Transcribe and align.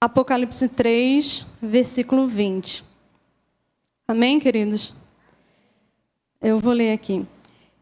Apocalipse 0.00 0.68
3, 0.68 1.44
versículo 1.60 2.28
20. 2.28 2.84
Amém, 4.06 4.38
queridos? 4.38 4.94
Eu 6.40 6.60
vou 6.60 6.72
ler 6.72 6.92
aqui. 6.92 7.26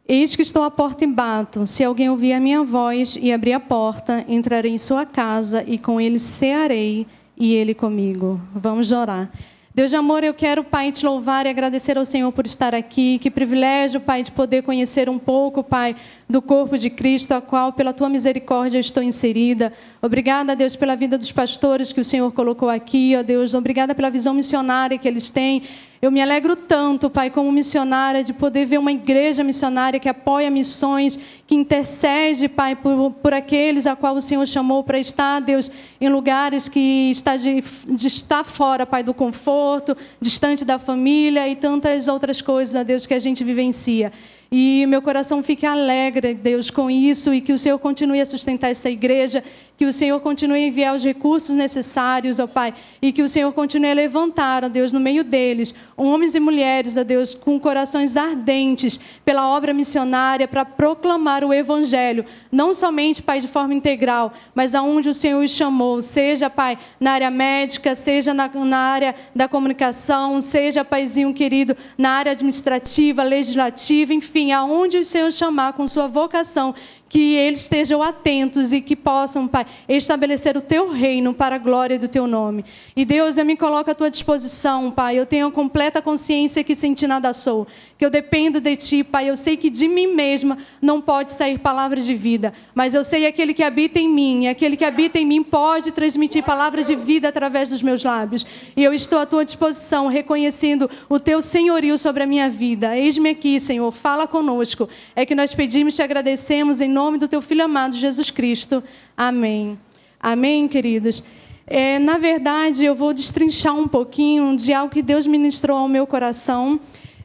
Eis 0.09 0.35
que 0.35 0.41
estou 0.41 0.63
à 0.63 0.71
porta 0.71 1.05
e 1.05 1.07
bato. 1.07 1.67
Se 1.67 1.85
alguém 1.85 2.09
ouvir 2.09 2.33
a 2.33 2.41
minha 2.41 2.65
voz 2.65 3.19
e 3.21 3.31
abrir 3.31 3.53
a 3.53 3.61
porta, 3.61 4.25
entrarei 4.27 4.73
em 4.73 4.79
sua 4.79 5.05
casa 5.05 5.63
e 5.67 5.77
com 5.77 6.01
ele 6.01 6.19
cearei 6.19 7.07
e 7.37 7.55
ele 7.55 7.75
comigo. 7.75 8.41
Vamos 8.55 8.93
orar. 8.93 9.31
Deus 9.77 9.91
de 9.91 9.97
amor, 9.97 10.25
eu 10.25 10.33
quero, 10.33 10.65
Pai, 10.65 10.91
te 10.91 11.05
louvar 11.05 11.45
e 11.45 11.51
agradecer 11.51 11.99
ao 11.99 12.05
Senhor 12.07 12.33
por 12.33 12.47
estar 12.47 12.75
aqui. 12.75 13.19
Que 13.19 13.31
privilégio, 13.31 14.01
Pai, 14.01 14.23
de 14.23 14.31
poder 14.31 14.63
conhecer 14.63 15.07
um 15.07 15.19
pouco, 15.19 15.63
Pai, 15.63 15.95
do 16.27 16.41
corpo 16.41 16.79
de 16.79 16.89
Cristo, 16.89 17.33
a 17.33 17.43
qual, 17.43 17.75
pela 17.75 17.93
tua 17.93 18.09
misericórdia, 18.09 18.79
eu 18.79 18.81
estou 18.81 19.03
inserida. 19.03 19.71
Obrigada, 20.01 20.57
Deus, 20.57 20.75
pela 20.75 20.97
vida 20.97 21.19
dos 21.19 21.31
pastores 21.31 21.93
que 21.93 22.01
o 22.01 22.05
Senhor 22.05 22.33
colocou 22.33 22.71
aqui, 22.71 23.15
ó 23.19 23.23
Deus. 23.23 23.53
Obrigada 23.53 23.95
pela 23.95 24.09
visão 24.09 24.33
missionária 24.33 24.97
que 24.97 25.07
eles 25.07 25.31
têm. 25.31 25.65
Eu 26.01 26.11
me 26.11 26.21
alegro 26.21 26.55
tanto, 26.55 27.09
Pai, 27.09 27.31
como 27.31 27.51
missionária, 27.51 28.23
de 28.23 28.35
poder 28.35 28.67
ver 28.67 28.79
uma 28.79 28.93
igreja 28.93 29.43
missionária 29.43 29.99
que 29.99 30.09
apoia 30.09 30.51
missões, 30.51 31.19
que 31.47 31.55
intercede, 31.55 32.49
Pai, 32.49 32.77
por, 32.77 33.13
por 33.13 33.33
aqueles 33.33 33.87
a 33.87 33.97
qual 33.97 34.15
o 34.15 34.21
Senhor 34.21 34.47
chamou 34.47 34.85
para 34.85 34.99
estar, 34.99 35.41
Deus, 35.41 35.71
em 35.99 36.09
lugares 36.09 36.69
que 36.69 37.11
está 37.11 37.37
de, 37.37 37.63
de 37.89 38.07
estar 38.07 38.45
fora, 38.45 38.85
Pai, 38.85 39.03
do 39.03 39.15
conforto, 39.15 39.97
distante 40.21 40.65
da 40.65 40.79
família 40.79 41.49
e 41.49 41.57
tantas 41.57 42.09
outras 42.09 42.43
coisas, 42.43 42.77
a 42.77 42.83
Deus, 42.83 43.07
que 43.07 43.15
a 43.15 43.19
gente 43.19 43.43
vivencia. 43.43 44.13
E 44.51 44.87
meu 44.87 45.03
coração 45.03 45.43
fique 45.43 45.67
alegre, 45.67 46.33
Deus, 46.33 46.71
com 46.71 46.89
isso 46.89 47.35
e 47.35 47.41
que 47.41 47.53
o 47.53 47.59
Senhor 47.59 47.79
continue 47.79 48.21
a 48.21 48.27
sustentar 48.27 48.71
essa 48.71 48.89
igreja, 48.89 49.43
que 49.77 49.85
o 49.85 49.93
Senhor 49.93 50.19
continue 50.21 50.65
a 50.65 50.67
enviar 50.69 50.95
os 50.95 51.05
recursos 51.05 51.55
necessários, 51.55 52.41
ó 52.41 52.47
Pai, 52.47 52.75
e 53.03 53.13
que 53.13 53.23
o 53.23 53.29
Senhor 53.29 53.53
continue 53.53 53.91
a 53.91 53.95
levantar, 53.95 54.65
ó 54.65 54.69
Deus, 54.69 54.93
no 54.93 54.99
meio 54.99 55.23
deles, 55.23 55.75
homens 55.97 56.35
e 56.35 56.41
mulheres, 56.41 56.97
ó 56.97 57.05
Deus, 57.05 57.35
com 57.35 57.61
corações 57.61 58.17
ardentes 58.17 58.99
pela 59.25 59.49
obra 59.49 59.75
missionária 59.75 60.49
para 60.49 60.65
proclamar 60.65 61.45
o 61.45 61.53
Evangelho, 61.53 62.25
não 62.51 62.73
somente, 62.73 63.23
Pai, 63.23 63.41
de 63.41 63.49
forma 63.49 63.75
integral, 63.75 64.33
mas 64.55 64.75
aonde 64.75 65.11
o 65.11 65.15
Senhor 65.15 65.45
os 65.45 65.51
chamou, 65.51 66.01
seja, 66.01 66.49
Pai, 66.49 66.79
na 66.99 67.13
área 67.13 67.31
médica, 67.31 67.95
seja 67.95 68.33
na, 68.33 68.49
na 68.49 68.79
área 68.79 69.15
da 69.35 69.47
comunicação, 69.47 70.41
seja, 70.41 70.85
Paizinho 70.85 71.35
querido, 71.35 71.77
na 71.99 72.13
área 72.13 72.33
administrativa, 72.33 73.23
legislativa, 73.23 74.15
enfim, 74.15 74.53
aonde 74.53 74.97
o 74.97 75.05
Senhor 75.05 75.31
chamar 75.31 75.75
com 75.75 75.87
sua 75.87 76.07
vocação, 76.09 76.75
que 77.09 77.37
eles 77.37 77.61
estejam 77.61 78.03
atentos 78.03 78.73
e 78.73 78.81
que 78.81 78.97
possam, 78.97 79.47
Pai, 79.47 79.67
estabelecer 79.89 80.57
o 80.57 80.61
teu 80.61 80.91
reino 80.91 81.33
para 81.33 81.57
a 81.57 81.59
glória 81.59 81.99
do 81.99 82.09
teu 82.09 82.27
nome. 82.27 82.65
E 82.97 83.05
Deus, 83.05 83.39
eu 83.39 83.45
me 83.45 83.57
coloco 83.57 83.91
à 83.91 83.95
tua 83.95 84.11
disposição, 84.11 84.91
Pai. 84.91 85.19
Eu 85.19 85.27
tenho 85.27 85.51
completa 85.53 86.03
consciência 86.03 86.65
que 86.65 86.75
sem 86.75 86.95
ti 86.95 87.07
nada 87.07 87.33
sou, 87.33 87.67
que 87.99 88.05
eu 88.05 88.11
dependo 88.11 88.61
de 88.61 88.77
ti, 88.77 89.03
Pai. 89.03 89.31
Eu 89.31 89.37
sei 89.37 89.57
que 89.57 89.71
de 89.71 89.89
mim 89.89 90.09
mesma 90.09 90.59
não 90.81 91.01
pode 91.01 91.33
sair 91.33 91.59
palavras 91.59 92.05
de 92.05 92.15
vida, 92.15 92.53
mas 92.75 92.95
eu 92.95 93.03
sei 93.03 93.27
aquele 93.27 93.55
que 93.55 93.63
habita 93.63 93.99
em 93.99 94.09
mim, 94.09 94.45
e 94.45 94.49
aquele 94.49 94.77
que 94.77 94.85
habita 94.85 95.19
em 95.19 95.25
mim 95.25 95.43
pode 95.43 95.93
transmitir 95.93 96.43
palavras 96.43 96.87
de 96.87 96.95
vida 96.95 97.29
através 97.29 97.71
dos 97.71 97.83
meus 97.83 98.05
lábios. 98.05 98.47
E 98.77 98.85
eu 98.85 98.93
estou 98.93 99.19
à 99.19 99.27
tua 99.27 99.45
disposição, 99.45 100.09
reconhecendo 100.09 100.91
o 101.09 101.19
teu 101.19 101.41
senhorio 101.41 101.97
sobre 101.97 102.23
a 102.23 102.27
minha 102.27 102.51
vida. 102.51 102.97
Eis-me 102.97 103.31
aqui, 103.31 103.59
Senhor, 103.59 103.91
fala 103.93 104.27
conosco. 104.27 104.89
É 105.15 105.25
que 105.25 105.35
nós 105.35 105.55
pedimos 105.55 105.95
e 105.95 105.97
te 105.97 106.03
agradecemos 106.03 106.81
em 106.81 106.89
nome 106.89 107.19
do 107.19 107.29
teu 107.29 107.41
Filho 107.41 107.65
amado 107.65 107.97
Jesus 107.97 108.31
Cristo. 108.31 108.83
Amém. 109.17 109.79
Amém, 110.21 110.69
queridos. 110.69 111.23
É, 111.67 111.99
na 111.99 112.17
verdade, 112.17 112.85
eu 112.85 112.95
vou 112.95 113.13
destrinchar 113.13 113.75
um 113.75 113.89
pouquinho 113.89 114.55
de 114.57 114.73
algo 114.73 114.93
que 114.93 115.03
Deus 115.03 115.27
ministrou 115.27 115.77
ao 115.77 115.89
meu 115.89 116.07
coração. 116.07 116.79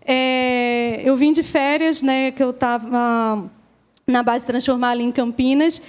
É, 0.06 1.02
eu 1.04 1.16
vim 1.16 1.32
de 1.32 1.44
férias, 1.44 2.02
né, 2.02 2.32
que 2.32 2.42
eu 2.42 2.50
estava 2.50 3.50
na 4.08 4.24
base 4.24 4.46
Transformar 4.46 4.92
ali 4.92 5.04
em 5.04 5.12
Campinas. 5.12 5.82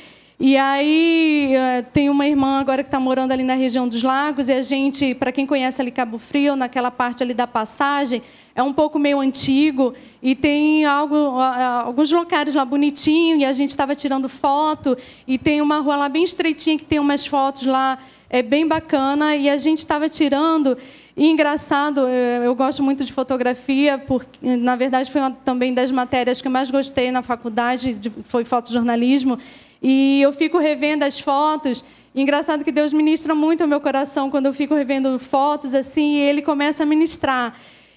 E 0.45 0.57
aí 0.57 1.55
é, 1.55 1.83
tem 1.83 2.11
uma 2.11 2.27
irmã 2.27 2.59
agora 2.59 2.83
que 2.83 2.89
está 2.89 2.99
morando 2.99 3.31
ali 3.31 3.45
na 3.45 3.55
região 3.55 3.87
dos 3.87 4.03
lagos 4.03 4.49
e 4.49 4.53
a 4.53 4.61
gente, 4.61 5.15
para 5.15 5.31
quem 5.31 5.47
conhece 5.47 5.81
ali 5.81 5.93
Cabo 5.93 6.19
Frio, 6.19 6.57
naquela 6.57 6.91
parte 6.91 7.23
ali 7.23 7.33
da 7.33 7.47
passagem, 7.47 8.21
é 8.53 8.61
um 8.61 8.73
pouco 8.73 8.99
meio 8.99 9.21
antigo 9.21 9.95
e 10.21 10.35
tem 10.35 10.85
algo, 10.85 11.15
alguns 11.15 12.11
locais 12.11 12.57
lá 12.57 12.65
bonitinho 12.65 13.39
e 13.39 13.45
a 13.45 13.53
gente 13.53 13.71
estava 13.71 13.95
tirando 13.95 14.29
foto 14.29 14.99
e 15.29 15.39
tem 15.39 15.61
uma 15.61 15.79
rua 15.79 15.97
lá 15.97 16.09
bem 16.09 16.25
estreitinha 16.25 16.77
que 16.77 16.85
tem 16.85 16.99
umas 16.99 17.25
fotos 17.25 17.65
lá 17.65 17.99
é 18.29 18.43
bem 18.43 18.67
bacana 18.67 19.37
e 19.37 19.49
a 19.49 19.57
gente 19.59 19.79
estava 19.79 20.09
tirando 20.09 20.77
e 21.17 21.29
engraçado 21.29 22.01
eu 22.09 22.55
gosto 22.55 22.83
muito 22.83 23.05
de 23.05 23.13
fotografia 23.13 23.99
porque 23.99 24.57
na 24.57 24.77
verdade 24.77 25.11
foi 25.11 25.21
uma, 25.21 25.31
também 25.31 25.75
das 25.75 25.91
matérias 25.91 26.41
que 26.41 26.49
eu 26.49 26.53
mais 26.53 26.71
gostei 26.71 27.11
na 27.11 27.23
faculdade 27.23 27.99
foi 28.25 28.45
fotojornalismo 28.45 29.39
e 29.83 30.23
eu 30.23 30.33
fico 30.33 30.59
revendo 30.59 31.05
as 31.05 31.19
fotos 31.21 31.85
engraçado 32.15 32.65
que 32.65 32.73
Deus 32.73 32.93
ministra 32.93 33.35
muito 33.35 33.61
ao 33.61 33.69
meu 33.69 33.81
coração 33.81 34.31
quando 34.31 34.47
eu 34.47 34.55
fico 34.55 34.75
revendo 34.75 35.19
fotos 35.19 35.75
assim 35.75 36.15
e 36.15 36.21
Ele 36.21 36.43
começa 36.43 36.83
a 36.83 36.87
ministrar 36.87 37.55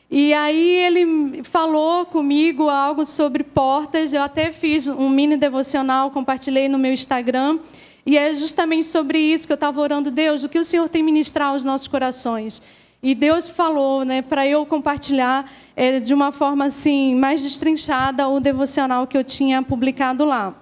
e 0.09 0.33
aí 0.33 0.77
ele 0.85 1.43
falou 1.43 2.05
comigo 2.05 2.69
algo 2.69 3.05
sobre 3.05 3.43
portas. 3.43 4.13
Eu 4.13 4.21
até 4.21 4.51
fiz 4.51 4.87
um 4.87 5.09
mini 5.09 5.35
devocional, 5.35 6.11
compartilhei 6.11 6.69
no 6.69 6.77
meu 6.77 6.93
Instagram. 6.93 7.59
E 8.05 8.17
é 8.17 8.33
justamente 8.35 8.85
sobre 8.85 9.17
isso 9.17 9.47
que 9.47 9.53
eu 9.53 9.55
estava 9.55 9.81
orando, 9.81 10.11
Deus, 10.11 10.43
o 10.43 10.49
que 10.49 10.59
o 10.59 10.63
Senhor 10.63 10.87
tem 10.87 11.01
ministrar 11.01 11.49
aos 11.49 11.63
nossos 11.63 11.87
corações. 11.87 12.61
E 13.05 13.13
Deus 13.13 13.47
falou, 13.47 14.03
né, 14.03 14.23
para 14.23 14.47
eu 14.47 14.65
compartilhar 14.65 15.47
é, 15.75 15.99
de 15.99 16.11
uma 16.11 16.31
forma 16.31 16.65
assim 16.65 17.13
mais 17.13 17.43
destrinchada 17.43 18.27
o 18.27 18.39
devocional 18.39 19.05
que 19.05 19.15
eu 19.15 19.23
tinha 19.23 19.61
publicado 19.61 20.25
lá. 20.25 20.55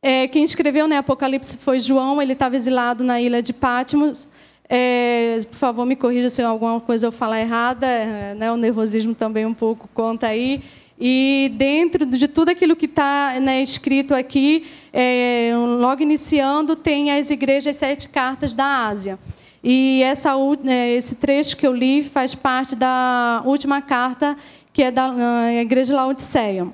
É, 0.00 0.26
quem 0.28 0.42
escreveu 0.42 0.88
né, 0.88 0.96
Apocalipse 0.96 1.58
foi 1.58 1.78
João, 1.78 2.22
ele 2.22 2.32
estava 2.32 2.56
exilado 2.56 3.04
na 3.04 3.20
ilha 3.20 3.42
de 3.42 3.52
Patmos. 3.52 4.26
É, 4.66 5.40
por 5.50 5.58
favor, 5.58 5.84
me 5.84 5.94
corrija 5.94 6.30
se 6.30 6.40
alguma 6.40 6.80
coisa 6.80 7.08
eu 7.08 7.12
falar 7.12 7.38
errada, 7.38 7.86
né, 8.34 8.50
o 8.50 8.56
nervosismo 8.56 9.14
também 9.14 9.44
um 9.44 9.52
pouco 9.52 9.90
conta 9.92 10.28
aí. 10.28 10.62
E 10.98 11.52
dentro 11.54 12.06
de 12.06 12.28
tudo 12.28 12.48
aquilo 12.48 12.74
que 12.74 12.86
está 12.86 13.38
né, 13.42 13.60
escrito 13.60 14.14
aqui, 14.14 14.64
é, 14.90 15.52
logo 15.54 16.00
iniciando, 16.00 16.74
tem 16.74 17.10
as 17.10 17.28
igrejas 17.28 17.76
sete 17.76 18.08
cartas 18.08 18.54
da 18.54 18.86
Ásia. 18.86 19.18
E 19.62 20.02
essa, 20.02 20.32
né, 20.62 20.90
esse 20.90 21.14
trecho 21.16 21.56
que 21.56 21.66
eu 21.66 21.74
li 21.74 22.02
faz 22.02 22.34
parte 22.34 22.76
da 22.76 23.42
última 23.44 23.82
carta, 23.82 24.36
que 24.72 24.82
é 24.82 24.90
da 24.90 25.52
igreja 25.60 25.92
de 25.92 25.96
Laodiceia. 25.96 26.72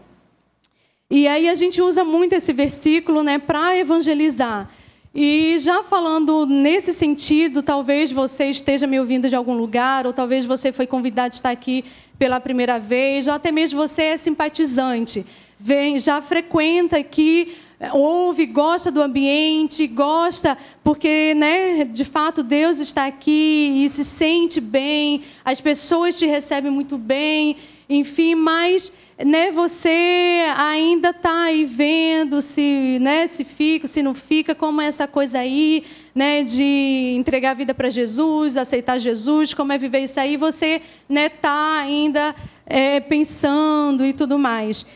E 1.11 1.29
aí 1.29 1.49
a 1.49 1.55
gente 1.55 1.81
usa 1.81 2.03
muito 2.05 2.33
esse 2.33 2.53
versículo 2.53 3.23
né, 3.23 3.39
para 3.39 3.77
evangelizar. 3.77 4.69
E 5.15 5.59
já 5.59 5.85
falando 5.85 6.47
nesse 6.47 6.91
sentido, 6.91 7.63
talvez 7.63 8.11
você 8.11 8.47
esteja 8.47 8.87
me 8.87 8.99
ouvindo 8.99 9.29
de 9.29 9.37
algum 9.37 9.55
lugar, 9.55 10.07
ou 10.07 10.13
talvez 10.13 10.47
você 10.47 10.73
foi 10.73 10.87
convidado 10.87 11.35
a 11.35 11.37
estar 11.37 11.51
aqui 11.51 11.85
pela 12.19 12.41
primeira 12.41 12.79
vez, 12.79 13.27
ou 13.27 13.35
até 13.35 13.53
mesmo 13.53 13.79
você 13.79 14.05
é 14.05 14.17
simpatizante, 14.17 15.27
vem, 15.61 15.99
já 16.01 16.23
frequenta 16.23 16.97
aqui, 16.97 17.57
ouve, 17.93 18.47
gosta 18.47 18.91
do 18.91 19.03
ambiente, 19.03 19.87
gosta, 19.87 20.57
porque, 20.85 21.35
né, 21.35 21.85
de 21.85 22.05
fato, 22.05 22.43
Deus 22.43 22.79
está 22.79 23.07
aqui 23.07 23.83
e 23.85 23.89
se 23.89 24.05
sente 24.05 24.61
bem, 24.61 25.23
as 25.45 25.61
pessoas 25.61 26.19
te 26.19 26.27
recebem 26.27 26.71
muito 26.71 26.97
bem, 26.97 27.57
enfim, 27.89 28.35
mas 28.35 28.93
né, 29.25 29.51
você 29.51 30.45
ainda 30.57 31.11
está 31.11 31.45
aí 31.45 31.65
vendo 31.65 32.41
se, 32.41 32.99
né, 33.01 33.27
se 33.27 33.45
fica, 33.45 33.87
se 33.87 34.03
não 34.03 34.15
fica, 34.15 34.55
como 34.55 34.81
é 34.81 34.87
essa 34.87 35.07
coisa 35.07 35.39
aí, 35.39 35.85
né, 36.15 36.43
de 36.43 37.15
entregar 37.17 37.51
a 37.51 37.55
vida 37.55 37.75
para 37.75 37.91
Jesus, 37.91 38.57
aceitar 38.57 38.99
Jesus, 38.99 39.55
como 39.55 39.73
é 39.73 39.79
viver 39.79 40.01
isso 40.01 40.21
aí, 40.21 40.37
você 40.37 40.81
está 41.09 41.83
né, 41.83 41.83
ainda 41.83 42.35
é, 42.67 43.01
pensando 43.01 44.05
e 44.05 44.13
tudo 44.13 44.39
mais. 44.39 44.87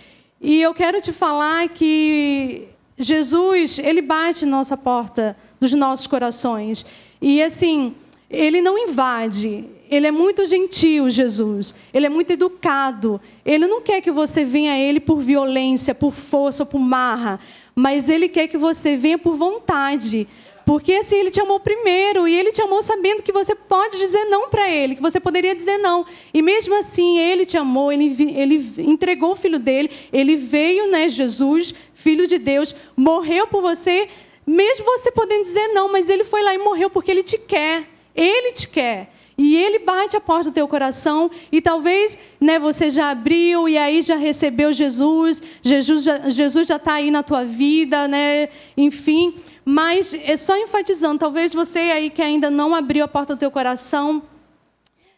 E 0.41 0.61
eu 0.61 0.75
quero 0.75 1.01
te 1.01 1.13
falar 1.13 1.69
que 1.71 2.69
Jesus, 2.99 3.79
ele 3.79 4.01
bate 4.01 4.47
nossa 4.47 4.77
porta 4.77 5.37
dos 5.61 5.73
nossos 5.73 6.07
corações. 6.07 6.87
E 7.21 7.43
assim, 7.43 7.95
ele 8.31 8.61
não 8.61 8.79
invade, 8.79 9.65
ele 9.91 10.07
é 10.07 10.11
muito 10.11 10.45
gentil, 10.45 11.09
Jesus. 11.09 11.75
Ele 11.95 12.07
é 12.07 12.09
muito 12.09 12.33
educado. 12.33 13.21
Ele 13.45 13.67
não 13.67 13.81
quer 13.81 14.01
que 14.01 14.11
você 14.11 14.45
venha 14.45 14.73
a 14.73 14.79
ele 14.79 14.99
por 14.99 15.19
violência, 15.19 15.95
por 15.95 16.13
força 16.13 16.67
por 16.67 16.79
marra, 16.79 17.39
mas 17.75 18.09
ele 18.09 18.29
quer 18.29 18.49
que 18.49 18.59
você 18.59 18.97
venha 18.97 19.19
por 19.19 19.37
vontade. 19.37 20.27
Porque 20.67 20.93
assim, 20.93 21.17
ele 21.17 21.31
te 21.31 21.41
amou 21.41 21.59
primeiro 21.59 22.29
e 22.29 22.35
ele 22.35 22.53
te 22.53 22.61
amou 22.61 22.83
sabendo 22.83 23.23
que 23.23 23.33
você 23.33 23.55
pode 23.55 23.99
dizer 23.99 24.27
não 24.27 24.51
para 24.51 24.69
ele, 24.69 24.97
que 24.97 25.03
você 25.03 25.19
poderia 25.19 25.55
dizer 25.55 25.79
não. 25.79 26.05
E 26.35 26.43
mesmo 26.43 26.75
assim, 26.75 27.19
ele 27.19 27.47
te 27.47 27.57
amou, 27.57 27.91
ele, 27.91 28.15
ele 28.37 28.57
entregou 28.79 29.33
o 29.33 29.37
filho 29.37 29.59
dele, 29.59 29.89
ele 30.13 30.37
veio, 30.37 30.89
né, 30.89 31.09
Jesus, 31.09 31.73
filho 31.95 32.27
de 32.27 32.37
Deus, 32.37 32.75
morreu 32.95 33.47
por 33.47 33.63
você 33.63 34.09
Mesmo 34.47 34.85
você 34.85 35.11
podendo 35.11 35.43
dizer 35.43 35.69
não, 35.69 35.91
mas 35.91 36.09
ele 36.09 36.23
foi 36.23 36.43
lá 36.43 36.55
e 36.55 36.59
morreu 36.59 36.89
porque 36.89 37.11
ele 37.11 37.25
te 37.25 37.37
quer. 37.37 37.85
Ele 38.15 38.53
te 38.53 38.69
quer. 38.69 39.13
E 39.37 39.57
ele 39.57 39.81
bate 39.81 40.17
a 40.17 40.21
porta 40.21 40.51
do 40.51 40.55
teu 40.55 40.67
coração 40.67 41.31
e 41.53 41.61
talvez 41.61 42.17
né, 42.41 42.59
você 42.59 42.89
já 42.89 43.11
abriu 43.11 43.69
e 43.69 43.77
aí 43.77 44.01
já 44.01 44.17
recebeu 44.17 44.73
Jesus, 44.73 45.43
Jesus 45.61 46.05
já, 46.05 46.31
Jesus 46.31 46.67
já 46.67 46.77
está 46.77 46.95
aí 46.95 47.11
na 47.11 47.23
tua 47.23 47.45
vida, 47.45 48.09
né? 48.09 48.49
enfim. 48.77 49.35
Mas 49.69 50.15
é 50.15 50.37
só 50.37 50.57
enfatizando, 50.57 51.19
talvez 51.19 51.53
você 51.53 51.81
aí 51.81 52.09
que 52.09 52.23
ainda 52.23 52.49
não 52.49 52.75
abriu 52.75 53.05
a 53.05 53.09
porta 53.09 53.35
do 53.35 53.39
teu 53.39 53.51
coração, 53.51 54.23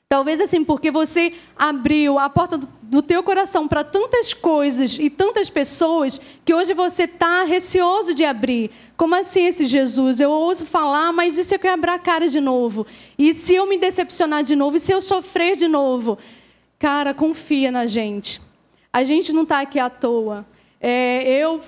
Talvez 0.08 0.40
assim, 0.40 0.64
porque 0.64 0.90
você 0.90 1.34
abriu 1.54 2.18
a 2.18 2.30
porta 2.30 2.58
do 2.80 3.02
teu 3.02 3.22
coração 3.22 3.68
para 3.68 3.84
tantas 3.84 4.32
coisas 4.32 4.98
e 4.98 5.10
tantas 5.10 5.50
pessoas 5.50 6.18
que 6.46 6.54
hoje 6.54 6.72
você 6.72 7.02
está 7.02 7.42
receoso 7.42 8.14
de 8.14 8.24
abrir. 8.24 8.70
Como 8.96 9.14
assim 9.14 9.44
esse 9.44 9.66
Jesus? 9.66 10.18
Eu 10.18 10.30
ouso 10.30 10.64
falar, 10.64 11.12
mas 11.12 11.36
e 11.36 11.44
se 11.44 11.54
eu 11.54 11.58
quebrar 11.58 11.96
a 11.96 11.98
cara 11.98 12.26
de 12.26 12.40
novo? 12.40 12.86
E 13.18 13.34
se 13.34 13.54
eu 13.54 13.66
me 13.66 13.76
decepcionar 13.76 14.42
de 14.42 14.56
novo? 14.56 14.78
E 14.78 14.80
se 14.80 14.90
eu 14.90 15.00
sofrer 15.02 15.56
de 15.56 15.68
novo? 15.68 16.16
Cara, 16.78 17.12
confia 17.12 17.70
na 17.70 17.84
gente. 17.84 18.40
A 18.90 19.04
gente 19.04 19.30
não 19.30 19.42
está 19.42 19.60
aqui 19.60 19.78
à 19.78 19.90
toa. 19.90 20.46
É, 20.80 21.28
eu 21.28 21.60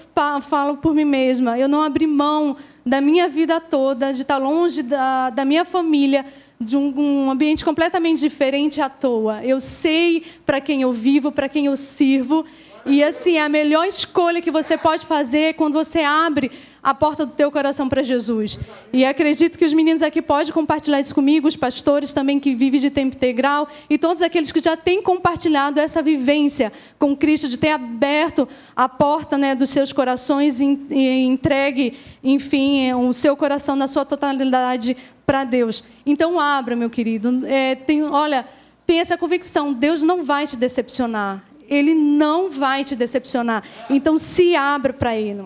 falo 0.43 0.77
por 0.77 0.95
mim 0.95 1.05
mesma, 1.05 1.59
eu 1.59 1.69
não 1.69 1.83
abri 1.83 2.07
mão 2.07 2.57
da 2.87 3.01
minha 3.01 3.29
vida 3.29 3.61
toda, 3.61 4.12
de 4.12 4.23
estar 4.23 4.39
longe 4.39 4.83
da, 4.83 5.31
da 5.31 5.45
minha 5.45 5.65
família, 5.65 6.25
de 6.62 6.77
um, 6.77 6.93
um 6.95 7.31
ambiente 7.31 7.65
completamente 7.65 8.21
diferente 8.21 8.83
à 8.83 8.89
toa. 8.91 9.43
Eu 9.43 9.61
sei 9.61 10.23
para 10.45 10.61
quem 10.61 10.83
eu 10.83 10.93
vivo, 10.93 11.33
para 11.33 11.49
quem 11.49 11.65
eu 11.65 11.77
sirvo. 11.77 12.45
E 12.85 13.03
assim, 13.03 13.39
a 13.39 13.49
melhor 13.49 13.87
escolha 13.87 14.43
que 14.43 14.51
você 14.51 14.77
pode 14.77 15.07
fazer 15.07 15.39
é 15.39 15.53
quando 15.55 15.73
você 15.73 16.01
abre 16.01 16.51
a 16.83 16.95
porta 16.95 17.25
do 17.25 17.33
teu 17.33 17.51
coração 17.51 17.89
para 17.89 18.03
Jesus. 18.03 18.59
E 18.93 19.07
acredito 19.07 19.59
que 19.59 19.65
os 19.65 19.73
meninos 19.73 20.03
aqui 20.03 20.21
podem 20.21 20.53
compartilhar 20.53 21.01
isso 21.01 21.15
comigo, 21.15 21.49
os 21.49 21.57
pastores 21.57 22.12
também 22.12 22.39
que 22.39 22.55
vivem 22.55 22.81
de 22.81 22.91
tempo 22.91 23.17
integral 23.17 23.67
e 23.89 23.97
todos 23.97 24.21
aqueles 24.21 24.53
que 24.53 24.61
já 24.61 24.77
têm 24.77 25.03
compartilhado 25.03 25.81
essa 25.81 26.03
vivência 26.03 26.73
com 26.99 27.17
Cristo, 27.17 27.49
de 27.49 27.59
ter 27.59 27.71
aberto 27.71 28.49
a 28.77 28.89
porta 28.89 29.37
né, 29.39 29.55
dos 29.55 29.71
seus 29.71 29.93
corações 29.93 30.61
e 30.61 31.25
entregue, 31.25 31.99
enfim, 32.23 32.93
o 32.95 33.12
seu 33.12 33.37
coração 33.37 33.77
na 33.77 33.87
sua 33.87 34.05
totalidade 34.05 34.97
para 35.31 35.44
Deus. 35.44 35.85
Então 36.05 36.41
abra, 36.41 36.75
meu 36.75 36.91
querido. 36.91 37.47
É, 37.47 37.77
tem, 37.77 38.03
olha, 38.03 38.44
tem 38.85 38.99
essa 38.99 39.17
convicção: 39.17 39.73
Deus 39.73 40.03
não 40.03 40.25
vai 40.25 40.44
te 40.44 40.56
decepcionar. 40.56 41.44
Ele 41.69 41.94
não 41.94 42.50
vai 42.50 42.82
te 42.82 42.97
decepcionar. 42.97 43.62
Então 43.88 44.19
se 44.19 44.56
abra 44.56 44.93
para 44.93 45.17
Ele. 45.17 45.44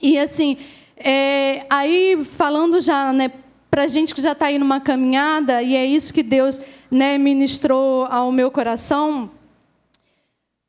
E 0.00 0.16
assim, 0.16 0.56
é, 0.96 1.66
aí 1.68 2.24
falando 2.24 2.80
já, 2.80 3.12
né, 3.12 3.32
para 3.68 3.88
gente 3.88 4.14
que 4.14 4.22
já 4.22 4.32
está 4.32 4.46
aí 4.46 4.56
numa 4.56 4.78
caminhada 4.78 5.60
e 5.64 5.74
é 5.74 5.84
isso 5.84 6.14
que 6.14 6.22
Deus 6.22 6.60
né, 6.88 7.18
ministrou 7.18 8.06
ao 8.06 8.30
meu 8.30 8.52
coração. 8.52 9.32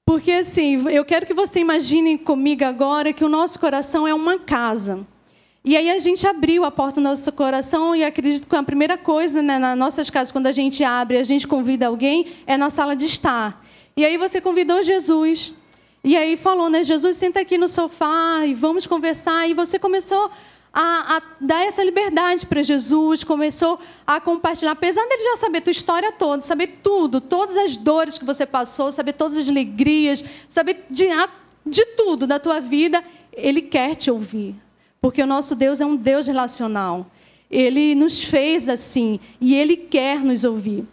Porque 0.03 0.31
assim, 0.31 0.89
eu 0.89 1.05
quero 1.05 1.27
que 1.27 1.35
você 1.35 1.59
imagine 1.59 2.17
comigo 2.17 2.65
agora 2.65 3.13
que 3.13 3.23
o 3.23 3.29
nosso 3.29 3.59
coração 3.59 4.07
é 4.07 4.13
uma 4.13 4.39
casa. 4.39 5.05
E 5.65 5.77
aí 5.77 5.89
a 5.89 5.97
gente 5.97 6.27
abriu 6.27 6.65
a 6.65 6.71
porta 6.71 6.99
do 6.99 7.03
nosso 7.05 7.31
coração 7.31 7.95
e 7.95 8.03
acredito 8.03 8.49
que 8.49 8.55
a 8.55 8.61
primeira 8.63 8.97
coisa 8.97 9.41
né, 9.41 9.57
nas 9.57 9.77
nossas 9.77 10.09
casas, 10.09 10.29
quando 10.29 10.47
a 10.47 10.51
gente 10.51 10.83
abre, 10.83 11.17
a 11.17 11.23
gente 11.23 11.47
convida 11.47 11.87
alguém, 11.87 12.27
é 12.45 12.57
na 12.57 12.69
sala 12.69 12.97
de 12.97 13.05
estar. 13.05 13.65
E 13.95 14.03
aí 14.03 14.17
você 14.17 14.41
convidou 14.41 14.83
Jesus. 14.83 15.53
E 16.03 16.17
aí 16.17 16.35
falou, 16.35 16.69
né, 16.69 16.83
Jesus, 16.83 17.15
senta 17.15 17.39
aqui 17.39 17.57
no 17.57 17.69
sofá 17.69 18.45
e 18.45 18.53
vamos 18.53 18.85
conversar. 18.85 19.47
E 19.47 19.53
você 19.53 19.79
começou 19.79 20.29
a, 20.73 21.15
a 21.15 21.21
dar 21.39 21.65
essa 21.65 21.81
liberdade 21.81 22.45
para 22.45 22.61
Jesus, 22.61 23.23
começou 23.23 23.79
a 24.05 24.19
compartilhar, 24.19 24.71
apesar 24.71 25.07
dele 25.07 25.23
já 25.23 25.37
saber 25.37 25.61
tua 25.61 25.71
história 25.71 26.11
toda, 26.11 26.41
saber 26.41 26.79
tudo, 26.83 27.21
todas 27.21 27.55
as 27.55 27.77
dores 27.77 28.17
que 28.17 28.25
você 28.25 28.45
passou, 28.45 28.91
saber 28.91 29.13
todas 29.13 29.37
as 29.37 29.47
alegrias, 29.47 30.25
saber 30.49 30.85
de, 30.89 31.07
de 31.65 31.85
tudo 31.95 32.27
da 32.27 32.37
tua 32.37 32.59
vida, 32.59 33.01
ele 33.31 33.61
quer 33.61 33.95
te 33.95 34.11
ouvir. 34.11 34.55
Porque 35.03 35.21
o 35.21 35.27
nosso 35.27 35.53
Deus 35.53 35.81
é 35.81 35.85
um 35.85 35.97
Deus 35.97 36.27
relacional. 36.27 37.07
Ele 37.51 37.93
nos 37.93 38.23
fez 38.23 38.69
assim 38.69 39.19
e 39.41 39.53
ele 39.53 39.75
quer 39.75 40.23
nos 40.23 40.45
ouvir. 40.45 40.85